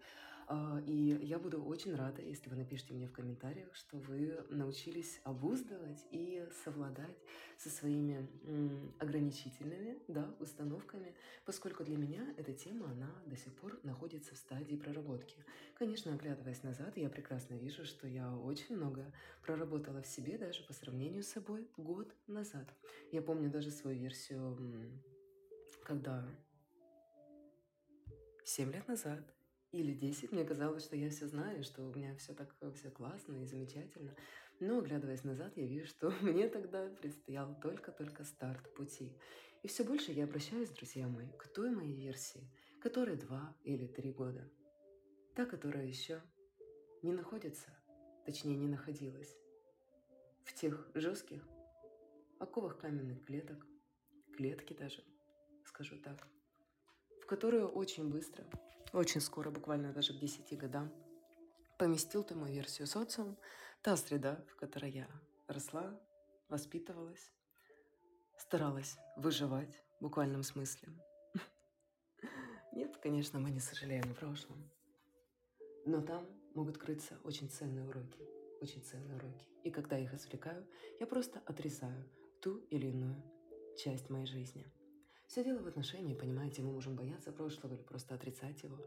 и 0.86 1.20
я 1.22 1.40
буду 1.40 1.64
очень 1.64 1.96
рада, 1.96 2.22
если 2.22 2.50
вы 2.50 2.56
напишите 2.56 2.94
мне 2.94 3.08
в 3.08 3.14
комментариях, 3.14 3.74
что 3.76 3.98
вы 3.98 4.46
научились 4.50 5.22
обуздывать 5.24 6.06
и 6.12 6.46
совладать 6.64 7.18
со 7.58 7.70
своими 7.70 8.28
ограничительными 9.00 10.00
да, 10.08 10.36
установками, 10.40 11.16
поскольку 11.46 11.84
для 11.84 11.98
меня 11.98 12.34
эта 12.38 12.54
тема, 12.54 12.92
она 12.92 13.10
до 13.26 13.38
сих 13.38 13.54
пор 13.56 13.80
находится 13.84 14.36
в 14.36 14.38
стадии 14.38 14.76
проработки. 14.76 15.38
Конечно, 15.76 16.14
оглядываясь 16.14 16.64
назад, 16.64 16.98
я 16.98 17.10
прекрасно 17.10 17.54
вижу, 17.56 17.86
что 17.86 18.08
я 18.08 18.36
очень 18.36 18.76
много 18.76 19.14
проработала 19.44 20.02
в 20.02 20.08
себе 20.08 20.38
даже 20.38 20.64
по 20.64 20.74
сравнению 20.74 21.24
с 21.24 21.28
собой 21.28 21.68
год 21.78 22.14
назад. 22.28 22.68
Я 23.12 23.22
помню 23.22 23.50
даже 23.50 23.72
свою 23.72 23.98
версию, 24.00 24.58
когда 25.84 26.28
7 28.46 28.72
лет 28.72 28.88
назад 28.88 29.33
или 29.74 29.92
10, 29.92 30.32
мне 30.32 30.46
казалось, 30.46 30.86
что 30.86 30.96
я 30.96 31.10
все 31.10 31.28
знаю, 31.28 31.64
что 31.64 31.82
у 31.82 31.94
меня 31.94 32.16
все 32.16 32.34
так 32.34 32.56
все 32.76 32.92
классно 32.92 33.42
и 33.42 33.46
замечательно. 33.46 34.16
Но, 34.60 34.78
оглядываясь 34.78 35.24
назад, 35.24 35.58
я 35.58 35.66
вижу, 35.66 35.88
что 35.88 36.12
мне 36.22 36.48
тогда 36.48 36.88
предстоял 37.02 37.60
только-только 37.60 38.24
старт 38.24 38.72
пути. 38.76 39.18
И 39.64 39.68
все 39.68 39.84
больше 39.84 40.12
я 40.12 40.26
обращаюсь, 40.26 40.70
друзья 40.70 41.08
мои, 41.08 41.28
к 41.40 41.48
той 41.48 41.72
моей 41.72 41.96
версии, 41.96 42.52
которой 42.82 43.16
два 43.16 43.56
или 43.64 43.88
три 43.88 44.12
года. 44.12 44.48
Та, 45.36 45.46
которая 45.48 45.88
еще 45.88 46.22
не 47.02 47.12
находится, 47.12 47.76
точнее 48.26 48.56
не 48.56 48.68
находилась, 48.68 49.36
в 50.44 50.54
тех 50.54 50.88
жестких 50.94 51.48
оковах 52.38 52.78
каменных 52.78 53.26
клеток, 53.26 53.66
клетки 54.38 54.74
даже, 54.74 55.04
скажу 55.66 55.98
так, 55.98 56.28
в 57.22 57.26
которую 57.26 57.70
очень 57.70 58.12
быстро 58.12 58.46
очень 58.94 59.22
скоро, 59.22 59.50
буквально 59.50 59.92
даже 59.92 60.14
к 60.14 60.20
10 60.20 60.58
годам, 60.58 60.94
поместил 61.78 62.24
ты 62.24 62.36
мою 62.36 62.54
версию 62.54 62.88
социум, 62.88 63.38
та 63.82 63.98
среда, 63.98 64.46
в 64.50 64.56
которой 64.56 64.92
я 64.92 65.10
росла, 65.48 66.00
воспитывалась, 66.48 67.32
старалась 68.38 68.98
выживать 69.18 69.84
в 70.00 70.04
буквальном 70.04 70.44
смысле. 70.44 70.90
Нет, 72.72 72.96
конечно, 72.98 73.40
мы 73.40 73.50
не 73.50 73.60
сожалеем 73.60 74.12
о 74.12 74.14
прошлом. 74.14 74.70
Но 75.86 76.02
там 76.02 76.30
могут 76.54 76.78
крыться 76.78 77.20
очень 77.24 77.50
ценные 77.50 77.86
уроки, 77.86 78.22
очень 78.62 78.84
ценные 78.84 79.18
уроки. 79.18 79.48
И 79.64 79.72
когда 79.72 79.98
я 79.98 80.04
их 80.04 80.14
извлекаю, 80.14 80.66
я 81.00 81.08
просто 81.08 81.42
отрезаю 81.46 82.08
ту 82.42 82.60
или 82.70 82.88
иную 82.88 83.22
часть 83.76 84.10
моей 84.10 84.28
жизни– 84.28 84.72
все 85.34 85.44
дело 85.44 85.62
в 85.64 85.68
отношении, 85.68 86.14
понимаете, 86.14 86.62
мы 86.62 86.72
можем 86.72 86.96
бояться 86.96 87.32
прошлого 87.32 87.74
или 87.74 87.82
просто 87.82 88.14
отрицать 88.14 88.62
его, 88.62 88.78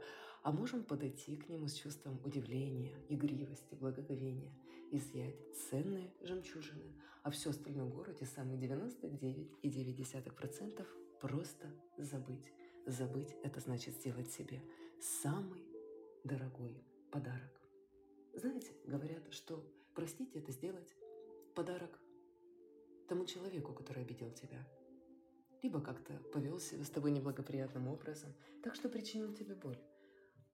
а 0.45 0.53
можем 0.53 0.85
подойти 0.85 1.37
к 1.37 1.49
нему 1.49 1.67
с 1.67 1.75
чувством 1.75 2.21
удивления, 2.25 2.95
игривости, 3.09 3.75
благоговения, 3.75 4.53
изъять 4.93 5.35
ценные 5.57 6.15
жемчужины, 6.21 6.95
а 7.25 7.33
все 7.33 7.51
остальное 7.51 7.87
в 7.87 7.93
городе, 7.93 8.25
самые 8.27 8.61
99,9% 8.61 10.87
просто 11.21 11.67
забыть. 11.99 12.53
Забыть– 12.87 13.35
это 13.43 13.59
значит 13.59 13.97
сделать 13.97 14.31
себе 14.31 14.63
самый 15.01 15.67
дорогой 16.23 16.81
подарок. 17.11 17.61
Знаете, 18.35 18.71
говорят, 18.87 19.35
что 19.35 19.69
простить– 19.97 20.31
это 20.37 20.53
сделать 20.53 20.95
подарок 21.57 21.99
тому 23.09 23.25
человеку, 23.25 23.73
который 23.73 24.05
обидел 24.05 24.31
тебя– 24.31 24.65
либо 25.63 25.81
как-то 25.81 26.15
повел 26.33 26.59
себя 26.59 26.85
с 26.85 26.91
тобой 26.91 27.11
неблагоприятным 27.11 27.89
образом, 27.89 28.35
так 28.63 28.75
что 28.75 28.89
причинил 28.89 29.35
тебе 29.35 29.55
боль. 29.55 29.79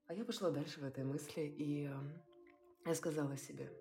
А 0.07 0.15
я 0.15 0.25
пошла 0.25 0.51
дальше 0.51 0.81
в 0.81 0.85
этой 0.85 1.05
мысли, 1.05 1.43
и 1.43 1.87
э, 1.87 1.95
я 2.85 2.95
сказала 2.95 3.37
себе, 3.37 3.73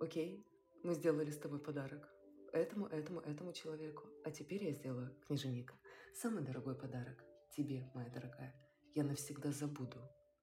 окей, 0.00 0.44
мы 0.82 0.94
сделали 0.94 1.30
с 1.30 1.38
тобой 1.38 1.58
подарок 1.60 2.08
этому, 2.52 2.86
этому, 2.86 3.20
этому 3.20 3.52
человеку, 3.52 4.04
а 4.24 4.30
теперь 4.30 4.64
я 4.64 4.72
сделаю, 4.72 5.14
княженика, 5.26 5.74
самый 6.14 6.42
дорогой 6.42 6.74
подарок 6.74 7.24
тебе, 7.56 7.90
моя 7.94 8.08
дорогая. 8.10 8.54
Я 8.94 9.04
навсегда 9.04 9.52
забуду 9.52 9.98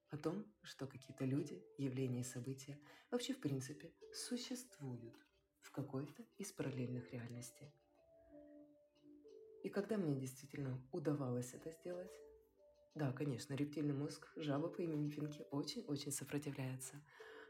о 0.09 0.17
том, 0.17 0.45
что 0.61 0.87
какие-то 0.87 1.25
люди, 1.25 1.63
явления 1.77 2.21
и 2.21 2.23
события 2.23 2.79
вообще 3.11 3.33
в 3.33 3.39
принципе 3.39 3.93
существуют 4.13 5.15
в 5.61 5.71
какой-то 5.71 6.23
из 6.37 6.51
параллельных 6.51 7.11
реальностей. 7.11 7.73
И 9.65 9.69
когда 9.69 9.97
мне 9.97 10.13
действительно 10.13 10.79
удавалось 10.91 11.55
это 11.55 11.71
сделать, 11.71 12.11
да, 12.93 13.11
конечно, 13.11 13.55
рептильный 13.55 13.95
мозг, 13.95 14.27
жаба 14.35 14.67
по 14.67 14.79
имени 14.79 15.09
Финки 15.09 15.43
очень-очень 15.49 16.11
сопротивляется. 16.11 17.01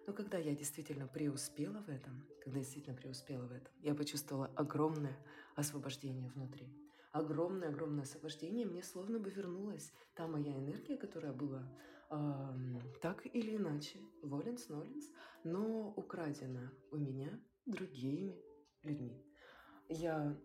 Но 0.08 0.14
когда 0.14 0.38
я 0.38 0.56
действительно 0.56 1.08
преуспела 1.08 1.82
в 1.82 1.90
этом, 1.90 2.26
когда 2.42 2.60
действительно 2.60 2.96
преуспела 2.96 3.46
в 3.46 3.52
этом, 3.52 3.74
я 3.82 3.94
почувствовала 3.94 4.50
огромное 4.56 5.18
освобождение 5.58 6.30
внутри. 6.30 6.74
Огромное-огромное 7.12 8.04
освобождение, 8.04 8.66
мне 8.66 8.82
словно 8.82 9.20
бы 9.20 9.30
вернулась 9.30 9.92
та 10.16 10.26
моя 10.26 10.58
энергия, 10.58 10.96
которая 10.96 11.34
была 11.34 11.70
э, 12.12 12.80
так 13.02 13.26
или 13.26 13.58
иначе, 13.58 14.00
воленс, 14.22 14.70
ноленс, 14.70 15.12
но 15.44 15.94
украдено 15.98 16.72
у 16.92 16.96
меня 16.96 17.38
другими 17.66 18.42
людьми. 18.84 19.22
Я 19.90 20.40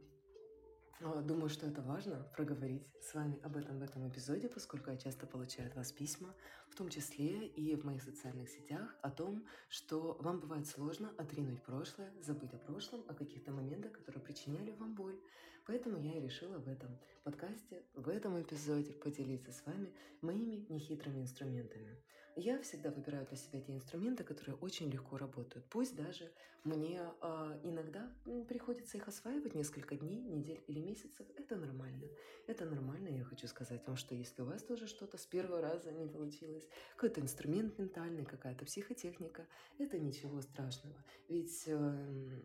думаю, 1.00 1.48
что 1.48 1.66
это 1.66 1.80
важно 1.80 2.28
проговорить 2.36 2.86
с 3.00 3.14
вами 3.14 3.40
об 3.42 3.56
этом 3.56 3.78
в 3.78 3.82
этом 3.82 4.06
эпизоде, 4.06 4.48
поскольку 4.48 4.90
я 4.90 4.98
часто 4.98 5.26
получаю 5.26 5.68
от 5.68 5.76
вас 5.76 5.92
письма, 5.92 6.34
в 6.68 6.74
том 6.74 6.90
числе 6.90 7.46
и 7.46 7.74
в 7.74 7.84
моих 7.84 8.02
социальных 8.02 8.50
сетях, 8.50 8.94
о 9.00 9.10
том, 9.10 9.46
что 9.70 10.18
вам 10.20 10.40
бывает 10.40 10.66
сложно 10.66 11.10
отринуть 11.16 11.62
прошлое, 11.62 12.12
забыть 12.20 12.52
о 12.52 12.58
прошлом, 12.58 13.02
о 13.08 13.14
каких-то 13.14 13.50
моментах, 13.50 13.92
которые 13.92 14.22
причиняли 14.22 14.72
вам 14.72 14.94
боль. 14.94 15.18
Поэтому 15.66 15.98
я 15.98 16.18
и 16.18 16.20
решила 16.20 16.58
в 16.58 16.68
этом 16.68 16.98
подкасте, 17.24 17.82
в 17.94 18.08
этом 18.08 18.40
эпизоде 18.40 18.92
поделиться 18.92 19.52
с 19.52 19.64
вами 19.64 19.92
моими 20.20 20.66
нехитрыми 20.68 21.22
инструментами. 21.22 21.96
Я 22.36 22.60
всегда 22.62 22.90
выбираю 22.90 23.26
для 23.26 23.36
себя 23.36 23.60
те 23.60 23.72
инструменты, 23.72 24.24
которые 24.24 24.56
очень 24.56 24.90
легко 24.90 25.18
работают. 25.18 25.66
Пусть 25.68 25.96
даже 25.96 26.30
мне 26.64 27.00
э, 27.22 27.60
иногда 27.64 28.10
приходится 28.48 28.96
их 28.96 29.08
осваивать 29.08 29.54
несколько 29.54 29.96
дней, 29.96 30.22
недель 30.22 30.62
или 30.66 30.80
месяцев. 30.80 31.26
Это 31.36 31.56
нормально. 31.56 32.06
Это 32.46 32.64
нормально. 32.66 33.08
Я 33.08 33.24
хочу 33.24 33.46
сказать 33.46 33.86
вам, 33.86 33.96
что 33.96 34.14
если 34.14 34.42
у 34.42 34.46
вас 34.46 34.62
тоже 34.62 34.86
что-то 34.86 35.18
с 35.18 35.26
первого 35.26 35.60
раза 35.60 35.90
не 35.90 36.06
получилось, 36.06 36.68
какой-то 36.96 37.20
инструмент 37.20 37.78
ментальный, 37.78 38.24
какая-то 38.24 38.64
психотехника, 38.64 39.46
это 39.78 39.98
ничего 39.98 40.40
страшного. 40.40 41.02
Ведь 41.28 41.64
э, 41.66 42.42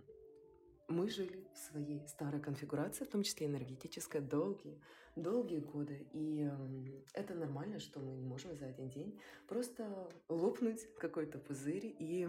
мы 0.87 1.09
жили 1.09 1.47
в 1.53 1.57
своей 1.57 2.07
старой 2.07 2.39
конфигурации, 2.39 3.05
в 3.05 3.09
том 3.09 3.23
числе 3.23 3.47
энергетической, 3.47 4.21
долгие, 4.21 4.81
долгие 5.15 5.59
годы. 5.59 6.07
И 6.13 6.47
э, 6.49 7.01
это 7.13 7.33
нормально, 7.33 7.79
что 7.79 7.99
мы 7.99 8.13
не 8.13 8.23
можем 8.23 8.55
за 8.55 8.67
один 8.67 8.89
день 8.89 9.19
просто 9.47 10.09
лопнуть 10.29 10.81
какой-то 10.99 11.39
пузырь. 11.39 11.95
И 11.99 12.27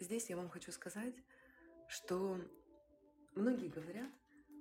здесь 0.00 0.28
я 0.30 0.36
вам 0.36 0.48
хочу 0.48 0.72
сказать, 0.72 1.14
что 1.88 2.40
многие 3.34 3.68
говорят 3.68 4.10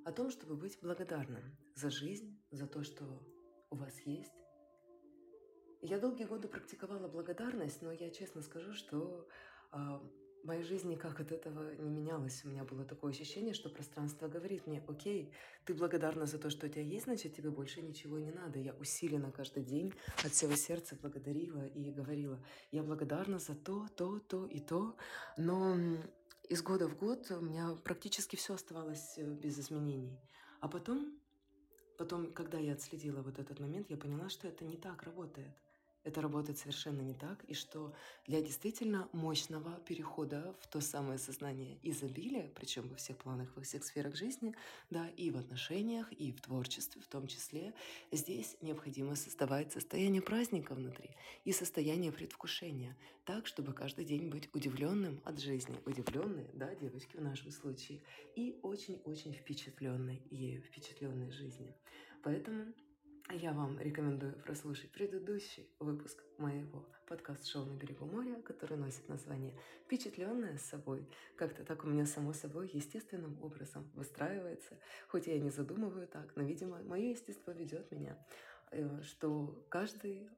о 0.06 0.12
том, 0.12 0.30
чтобы 0.30 0.56
быть 0.56 0.78
благодарным 0.82 1.58
за 1.76 1.90
жизнь, 1.90 2.40
за 2.52 2.68
то, 2.68 2.84
что 2.84 3.04
у 3.70 3.76
вас 3.76 4.00
есть. 4.02 4.34
Я 5.82 6.00
долгие 6.00 6.26
годы 6.26 6.48
практиковала 6.48 7.08
благодарность, 7.08 7.82
но 7.82 7.92
я 7.92 8.10
честно 8.10 8.42
скажу, 8.42 8.74
что 8.74 9.28
э, 9.72 9.78
моя 10.48 10.64
жизнь 10.64 10.90
никак 10.90 11.20
от 11.20 11.32
этого 11.32 11.76
не 11.76 11.90
менялась. 11.90 12.44
У 12.46 12.48
меня 12.48 12.64
было 12.64 12.86
такое 12.86 13.12
ощущение, 13.12 13.54
что 13.54 13.70
пространство 13.70 14.28
говорит 14.30 14.66
мне, 14.66 14.82
окей, 14.88 15.34
ты 15.66 15.74
благодарна 15.74 16.26
за 16.26 16.40
то, 16.40 16.50
что 16.50 16.68
у 16.68 16.70
тебя 16.70 16.82
есть, 16.82 17.06
значит, 17.06 17.36
тебе 17.36 17.50
больше 17.50 17.82
ничего 17.82 18.18
не 18.18 18.32
надо. 18.32 18.58
Я 18.58 18.74
усиленно 18.74 19.32
каждый 19.32 19.64
день 19.64 19.94
от 20.24 20.32
всего 20.32 20.56
сердца 20.56 20.98
благодарила 21.02 21.68
и 21.68 21.92
говорила, 21.92 22.42
я 22.72 22.82
благодарна 22.82 23.40
за 23.40 23.56
то, 23.56 23.88
то, 23.96 24.20
то 24.20 24.48
и 24.48 24.62
то, 24.62 24.96
но 25.38 25.76
из 26.50 26.64
года 26.64 26.88
в 26.88 26.98
год 26.98 27.30
у 27.32 27.42
меня 27.42 27.76
практически 27.84 28.38
все 28.38 28.54
оставалось 28.54 29.18
э, 29.18 29.26
без 29.26 29.60
изменений. 29.60 30.18
А 30.62 30.70
потом, 30.70 31.20
потом, 31.98 32.32
когда 32.32 32.58
я 32.58 32.74
отследила 32.74 33.22
вот 33.22 33.38
этот 33.38 33.60
момент, 33.60 33.90
я 33.90 33.98
поняла, 33.98 34.30
что 34.30 34.48
это 34.48 34.64
не 34.64 34.78
так 34.78 35.04
работает 35.04 35.54
это 36.08 36.22
работает 36.22 36.58
совершенно 36.58 37.02
не 37.02 37.14
так, 37.14 37.44
и 37.46 37.54
что 37.54 37.94
для 38.26 38.42
действительно 38.42 39.10
мощного 39.12 39.78
перехода 39.82 40.56
в 40.62 40.68
то 40.68 40.80
самое 40.80 41.20
сознание 41.20 41.78
изобилия, 41.84 42.50
причем 42.56 42.88
во 42.88 42.96
всех 42.96 43.18
планах, 43.18 43.54
во 43.56 43.62
всех 43.62 43.84
сферах 43.84 44.16
жизни, 44.16 44.56
да, 44.90 45.10
и 45.18 45.30
в 45.30 45.38
отношениях, 45.38 46.12
и 46.14 46.32
в 46.32 46.40
творчестве 46.40 47.02
в 47.02 47.08
том 47.08 47.28
числе, 47.28 47.74
здесь 48.12 48.56
необходимо 48.62 49.16
создавать 49.16 49.74
состояние 49.74 50.22
праздника 50.22 50.74
внутри 50.76 51.10
и 51.44 51.52
состояние 51.52 52.14
предвкушения, 52.14 52.96
так, 53.26 53.46
чтобы 53.46 53.74
каждый 53.74 54.06
день 54.06 54.30
быть 54.30 54.50
удивленным 54.54 55.20
от 55.26 55.40
жизни, 55.40 55.76
удивленные, 55.86 56.50
да, 56.54 56.74
девочки 56.76 57.18
в 57.18 57.22
нашем 57.22 57.52
случае, 57.52 58.02
и 58.36 58.58
очень-очень 58.64 59.34
впечатленной 59.34 60.22
ею, 60.32 60.62
впечатленной 60.62 61.32
жизнью. 61.32 61.74
Поэтому 62.24 62.74
я 63.34 63.52
вам 63.52 63.80
рекомендую 63.80 64.34
прослушать 64.34 64.92
предыдущий 64.92 65.70
выпуск 65.80 66.24
моего 66.38 66.88
подкаст-шоу 67.08 67.66
«На 67.66 67.74
берегу 67.74 68.06
моря», 68.06 68.42
который 68.42 68.78
носит 68.78 69.10
название 69.10 69.54
«Впечатленная 69.86 70.58
собой». 70.58 71.08
Как-то 71.36 71.64
так 71.64 71.84
у 71.84 71.88
меня 71.88 72.06
само 72.06 72.34
собой 72.34 72.70
естественным 72.74 73.42
образом 73.44 73.90
выстраивается, 73.96 74.80
хоть 75.08 75.28
я 75.28 75.36
и 75.36 75.42
не 75.42 75.50
задумываю 75.50 76.08
так, 76.08 76.36
но, 76.36 76.44
видимо, 76.44 76.82
мое 76.84 77.10
естество 77.10 77.52
ведет 77.52 77.92
меня, 77.92 78.18
э, 78.72 79.02
что 79.02 79.66
каждый 79.70 80.30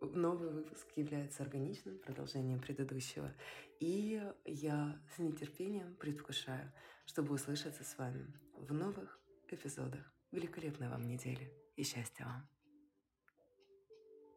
новый 0.00 0.50
выпуск 0.50 0.86
является 0.96 1.42
органичным 1.42 1.98
продолжением 1.98 2.60
предыдущего. 2.60 3.34
И 3.80 4.22
я 4.44 5.00
с 5.14 5.18
нетерпением 5.18 5.94
предвкушаю, 5.96 6.72
чтобы 7.04 7.34
услышаться 7.34 7.84
с 7.84 7.98
вами 7.98 8.32
в 8.54 8.72
новых 8.72 9.20
эпизодах. 9.48 10.12
Великолепной 10.30 10.88
вам 10.88 11.02
недели! 11.02 11.67
И 11.78 11.84
счастья 11.84 12.24
вам! 12.24 12.57